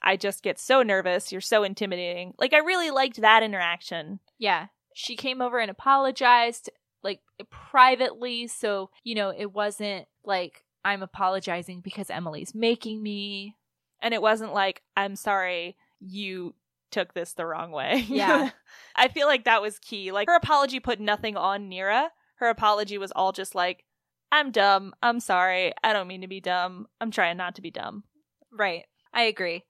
I 0.03 0.17
just 0.17 0.43
get 0.43 0.59
so 0.59 0.83
nervous. 0.83 1.31
You're 1.33 1.41
so 1.41 1.63
intimidating. 1.63 2.35
Like, 2.39 2.53
I 2.53 2.59
really 2.59 2.91
liked 2.91 3.21
that 3.21 3.43
interaction. 3.43 4.21
Yeah. 4.39 4.67
She 4.95 5.17
came 5.17 5.41
over 5.41 5.59
and 5.59 5.71
apologized, 5.71 6.71
like, 7.03 7.21
privately. 7.51 8.47
So, 8.47 8.91
you 9.05 9.15
know, 9.15 9.33
it 9.37 9.53
wasn't 9.53 10.07
like, 10.25 10.65
I'm 10.85 11.03
apologizing 11.03 11.81
because 11.81 12.11
Emily's 12.11 12.55
making 12.55 13.03
me. 13.03 13.57
And 14.03 14.15
it 14.15 14.23
wasn't 14.23 14.55
like, 14.55 14.83
I'm 14.97 15.17
sorry, 15.17 15.77
you 16.01 16.55
took 16.91 17.15
this 17.15 17.35
the 17.35 17.47
wrong 17.47 17.71
way. 17.71 18.05
Yeah. 18.09 18.51
I 18.97 19.09
feel 19.09 19.27
like 19.27 19.45
that 19.45 19.63
was 19.63 19.79
key. 19.79 20.13
Like 20.13 20.29
her 20.29 20.37
apology 20.37 20.81
put 20.81 21.01
nothing 21.01 21.37
on 21.37 21.71
Nira. 21.71 22.09
Her 22.37 22.49
apology 22.49 22.99
was 22.99 23.13
all 23.13 23.33
just 23.33 23.55
like, 23.55 23.85
I'm 24.33 24.51
dumb. 24.51 24.95
I'm 25.03 25.21
sorry. 25.21 25.73
I 25.83 25.93
don't 25.93 26.09
mean 26.09 26.21
to 26.23 26.29
be 26.29 26.41
dumb. 26.41 26.87
I'm 27.01 27.11
trying 27.11 27.37
not 27.37 27.57
to 27.57 27.63
be 27.63 27.71
dumb. 27.71 28.05
Right. 28.53 28.85
I 29.13 29.23
agree. 29.23 29.65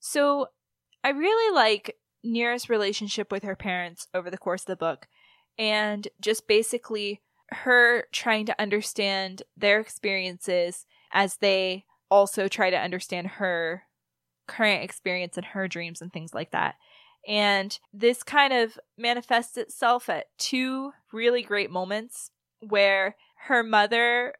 So 0.00 0.48
I 1.04 1.10
really 1.10 1.54
like 1.54 1.96
Nira's 2.24 2.68
relationship 2.68 3.30
with 3.30 3.42
her 3.44 3.56
parents 3.56 4.08
over 4.12 4.30
the 4.30 4.38
course 4.38 4.62
of 4.62 4.66
the 4.66 4.76
book 4.76 5.06
and 5.58 6.08
just 6.20 6.48
basically 6.48 7.20
her 7.50 8.04
trying 8.12 8.46
to 8.46 8.60
understand 8.60 9.42
their 9.56 9.80
experiences 9.80 10.86
as 11.12 11.36
they 11.36 11.84
also 12.10 12.48
try 12.48 12.70
to 12.70 12.78
understand 12.78 13.26
her 13.26 13.84
current 14.46 14.82
experience 14.82 15.36
and 15.36 15.46
her 15.46 15.68
dreams 15.68 16.00
and 16.00 16.12
things 16.12 16.34
like 16.34 16.50
that. 16.50 16.76
And 17.28 17.78
this 17.92 18.22
kind 18.22 18.52
of 18.52 18.78
manifests 18.96 19.56
itself 19.56 20.08
at 20.08 20.26
two 20.38 20.92
really 21.12 21.42
great 21.42 21.70
moments 21.70 22.30
where 22.60 23.16
her 23.46 23.62
mother 23.62 24.34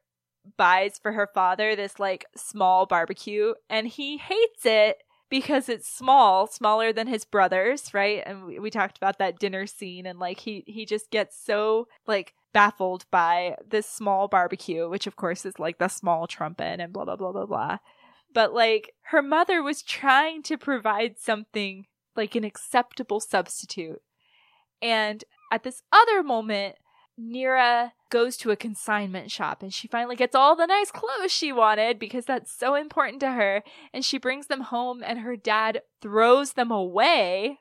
buys 0.57 0.99
for 0.99 1.12
her 1.12 1.29
father 1.35 1.77
this 1.77 2.01
like 2.01 2.25
small 2.35 2.87
barbecue 2.87 3.53
and 3.68 3.87
he 3.87 4.16
hates 4.16 4.64
it 4.64 4.96
because 5.31 5.69
it's 5.69 5.88
small, 5.88 6.47
smaller 6.47 6.93
than 6.93 7.07
his 7.07 7.25
brothers, 7.25 7.95
right? 7.95 8.23
And 8.27 8.45
we, 8.45 8.59
we 8.59 8.71
talked 8.71 8.97
about 8.97 9.19
that 9.19 9.38
dinner 9.38 9.66
scene 9.66 10.05
and 10.05 10.19
like 10.19 10.40
he 10.40 10.64
he 10.66 10.85
just 10.85 11.11
gets 11.11 11.40
so 11.40 11.87
like 12.07 12.35
baffled 12.53 13.07
by 13.11 13.57
this 13.66 13.87
small 13.87 14.29
barbecue, 14.29 14.88
which 14.88 15.07
of 15.07 15.16
course 15.16 15.47
is 15.47 15.59
like 15.59 15.79
the 15.79 15.88
small 15.88 16.27
trumpet 16.27 16.81
and 16.81 16.93
blah 16.93 17.05
blah 17.05 17.16
blah 17.16 17.33
blah 17.33 17.47
blah. 17.47 17.79
But 18.35 18.53
like 18.53 18.93
her 19.05 19.23
mother 19.23 19.62
was 19.62 19.83
trying 19.83 20.43
to 20.45 20.59
provide 20.59 21.19
something 21.19 21.87
like 22.16 22.35
an 22.35 22.45
acceptable 22.45 23.21
substitute. 23.21 24.03
And 24.83 25.25
at 25.53 25.62
this 25.62 25.83
other 25.93 26.23
moment, 26.23 26.77
Nira 27.19 27.93
goes 28.11 28.37
to 28.38 28.51
a 28.51 28.57
consignment 28.57 29.31
shop 29.31 29.62
and 29.62 29.73
she 29.73 29.88
finally 29.88 30.16
gets 30.16 30.35
all 30.35 30.57
the 30.57 30.66
nice 30.66 30.90
clothes 30.90 31.31
she 31.31 31.53
wanted 31.53 31.99
because 31.99 32.25
that's 32.25 32.53
so 32.53 32.75
important 32.75 33.20
to 33.20 33.33
her. 33.33 33.62
And 33.94 34.05
she 34.05 34.18
brings 34.18 34.49
them 34.49 34.62
home 34.62 35.03
and 35.05 35.20
her 35.20 35.37
dad 35.37 35.83
throws 36.03 36.53
them 36.53 36.70
away. 36.70 37.61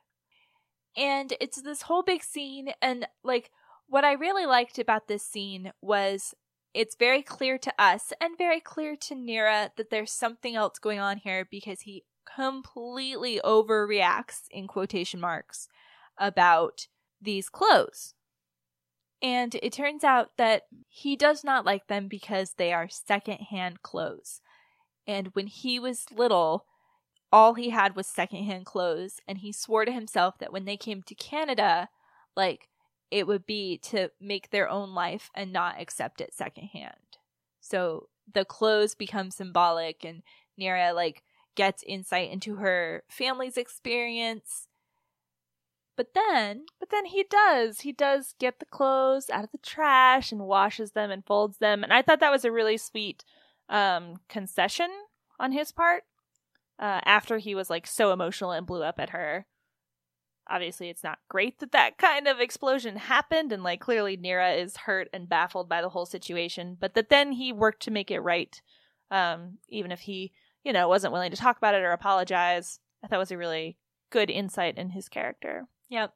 And 0.98 1.34
it's 1.40 1.62
this 1.62 1.84
whole 1.84 2.04
big 2.04 2.24
scene. 2.24 2.72
And 2.82 3.08
like, 3.24 3.52
what 3.88 4.04
I 4.04 4.14
really 4.14 4.46
liked 4.46 4.78
about 4.80 5.08
this 5.08 5.24
scene 5.24 5.72
was 5.82 6.34
it's 6.74 6.96
very 6.96 7.24
clear 7.24 7.58
to 7.58 7.74
us 7.80 8.14
and 8.22 8.38
very 8.38 8.60
clear 8.60 8.96
to 8.96 9.16
Nira 9.16 9.70
that 9.78 9.90
there's 9.90 10.12
something 10.12 10.56
else 10.56 10.78
going 10.78 11.00
on 11.00 11.18
here 11.18 11.48
because 11.50 11.82
he 11.82 12.04
completely 12.36 13.42
overreacts 13.44 14.44
in 14.52 14.68
quotation 14.68 15.20
marks 15.20 15.68
about 16.18 16.88
these 17.22 17.50
clothes. 17.50 18.14
And 19.22 19.56
it 19.62 19.74
turns 19.74 20.04
out 20.04 20.32
that 20.38 20.64
he 20.88 21.16
does 21.16 21.44
not 21.44 21.66
like 21.66 21.88
them 21.88 22.08
because 22.08 22.54
they 22.54 22.72
are 22.72 22.88
secondhand 22.90 23.82
clothes. 23.82 24.42
And 25.06 25.28
when 25.34 25.48
he 25.48 25.80
was 25.80 26.06
little, 26.12 26.66
all 27.32 27.56
he 27.56 27.70
had 27.70 27.96
was 27.96 28.08
secondhand 28.08 28.66
clothes. 28.66 29.20
And 29.28 29.40
he 29.40 29.52
swore 29.52 29.86
to 29.86 29.92
himself 29.92 30.38
that 30.40 30.54
when 30.54 30.66
they 30.66 30.78
came 30.78 31.04
to 31.04 31.16
Canada, 31.16 31.90
like 32.36 32.70
it 33.12 33.28
would 33.28 33.46
be 33.46 33.78
to 33.78 34.12
make 34.22 34.50
their 34.50 34.70
own 34.70 34.94
life 34.94 35.30
and 35.34 35.52
not 35.52 35.80
accept 35.80 36.22
it 36.22 36.34
secondhand. 36.34 37.18
So 37.60 38.08
the 38.32 38.46
clothes 38.46 38.96
become 38.96 39.32
symbolic, 39.32 40.06
and 40.06 40.22
Nira 40.60 40.94
like 40.94 41.24
gets 41.56 41.84
insight 41.84 42.32
into 42.32 42.56
her 42.56 43.04
family's 43.10 43.58
experience 43.58 44.69
but 46.00 46.14
then, 46.14 46.64
but 46.80 46.92
then 46.92 47.04
he 47.04 47.26
does. 47.30 47.82
He 47.82 47.92
does 47.92 48.34
get 48.40 48.60
the 48.60 48.66
clothes 48.66 49.30
out 49.30 49.44
of 49.44 49.52
the 49.52 49.58
trash 49.58 50.32
and 50.32 50.40
washes 50.40 50.94
them 50.94 51.12
and 51.12 51.26
folds 51.26 51.58
them. 51.58 51.84
And 51.84 51.92
I 51.92 52.02
thought 52.02 52.22
that 52.22 52.32
was 52.32 52.46
a 52.46 52.54
really 52.54 52.78
sweet 52.78 53.26
um, 53.68 54.22
concession 54.30 54.90
on 55.42 55.52
his 55.52 55.74
part. 55.74 56.04
Uh, 56.80 57.02
after 57.04 57.38
he 57.38 57.54
was 57.54 57.70
like 57.70 57.86
so 57.86 58.14
emotional 58.14 58.52
and 58.52 58.66
blew 58.66 58.82
up 58.82 58.98
at 58.98 59.10
her. 59.10 59.46
Obviously, 60.50 60.88
it's 60.88 61.04
not 61.04 61.20
great 61.28 61.60
that 61.60 61.74
that 61.74 61.98
kind 61.98 62.30
of 62.30 62.40
explosion 62.40 62.96
happened, 62.96 63.52
and 63.52 63.62
like 63.62 63.82
clearly 63.82 64.16
Nira 64.16 64.58
is 64.58 64.78
hurt 64.78 65.10
and 65.12 65.28
baffled 65.28 65.68
by 65.68 65.82
the 65.82 65.90
whole 65.90 66.06
situation. 66.06 66.78
But 66.80 66.94
that 66.94 67.10
then 67.10 67.34
he 67.34 67.52
worked 67.52 67.82
to 67.84 67.92
make 67.92 68.10
it 68.10 68.22
right, 68.22 68.62
um, 69.12 69.58
even 69.68 69.92
if 69.92 70.00
he, 70.00 70.32
you 70.64 70.72
know, 70.72 70.88
wasn't 70.88 71.12
willing 71.12 71.32
to 71.32 71.38
talk 71.38 71.58
about 71.58 71.76
it 71.76 71.84
or 71.84 71.92
apologize. 71.92 72.80
I 73.04 73.08
thought 73.08 73.20
was 73.20 73.32
a 73.32 73.38
really 73.38 73.78
good 74.10 74.30
insight 74.30 74.78
in 74.78 74.92
his 74.92 75.10
character. 75.10 75.68
Yep. 75.90 76.14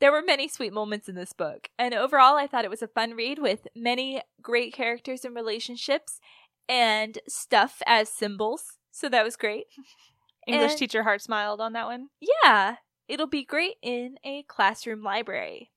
There 0.00 0.12
were 0.12 0.22
many 0.22 0.48
sweet 0.48 0.72
moments 0.72 1.08
in 1.08 1.14
this 1.14 1.34
book, 1.34 1.68
and 1.78 1.92
overall, 1.92 2.36
I 2.36 2.46
thought 2.46 2.64
it 2.64 2.70
was 2.70 2.80
a 2.82 2.88
fun 2.88 3.12
read 3.12 3.38
with 3.38 3.68
many 3.76 4.22
great 4.40 4.72
characters 4.72 5.24
and 5.26 5.34
relationships 5.36 6.20
and 6.68 7.18
stuff 7.28 7.82
as 7.86 8.08
symbols. 8.08 8.78
So 8.90 9.08
that 9.10 9.24
was 9.24 9.36
great. 9.36 9.66
English 10.46 10.70
And- 10.72 10.78
teacher 10.78 11.02
heart 11.02 11.20
smiled 11.20 11.60
on 11.60 11.74
that 11.74 11.84
one. 11.86 12.08
Yeah, 12.42 12.76
it'll 13.08 13.26
be 13.26 13.44
great 13.44 13.74
in 13.82 14.16
a 14.24 14.42
classroom 14.44 15.02
library. 15.02 15.70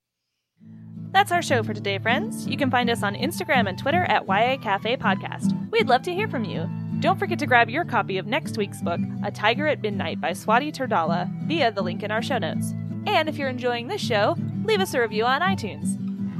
That's 1.12 1.32
our 1.32 1.42
show 1.44 1.62
for 1.62 1.74
today, 1.74 2.00
friends. 2.00 2.48
You 2.48 2.58
can 2.58 2.72
find 2.72 2.90
us 2.90 3.04
on 3.04 3.14
Instagram 3.16 3.68
and 3.70 3.78
Twitter 3.78 4.04
at 4.06 4.26
YA 4.26 4.58
Cafe 4.58 4.96
Podcast. 4.98 5.70
We'd 5.70 5.88
love 5.90 6.02
to 6.04 6.14
hear 6.14 6.28
from 6.28 6.44
you. 6.46 6.68
Don't 7.02 7.20
forget 7.20 7.38
to 7.40 7.46
grab 7.46 7.70
your 7.70 7.84
copy 7.86 8.18
of 8.18 8.26
next 8.26 8.58
week's 8.58 8.82
book, 8.82 9.02
A 9.24 9.30
Tiger 9.30 9.68
at 9.68 9.82
Midnight 9.82 10.22
by 10.22 10.32
Swati 10.32 10.74
Teerdhala, 10.74 11.30
via 11.46 11.72
the 11.72 11.84
link 11.84 12.02
in 12.02 12.10
our 12.10 12.22
show 12.24 12.38
notes. 12.38 12.74
And 13.06 13.30
if 13.30 13.38
you're 13.38 13.50
enjoying 13.50 13.88
this 13.88 14.02
show, 14.02 14.36
leave 14.64 14.80
us 14.80 14.94
a 14.94 15.02
review 15.02 15.26
on 15.26 15.42
iTunes. 15.42 16.00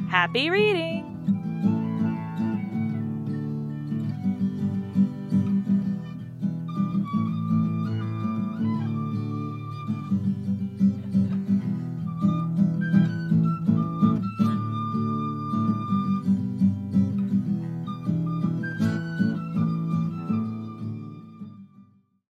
Happy 0.10 0.50
reading! 0.50 1.03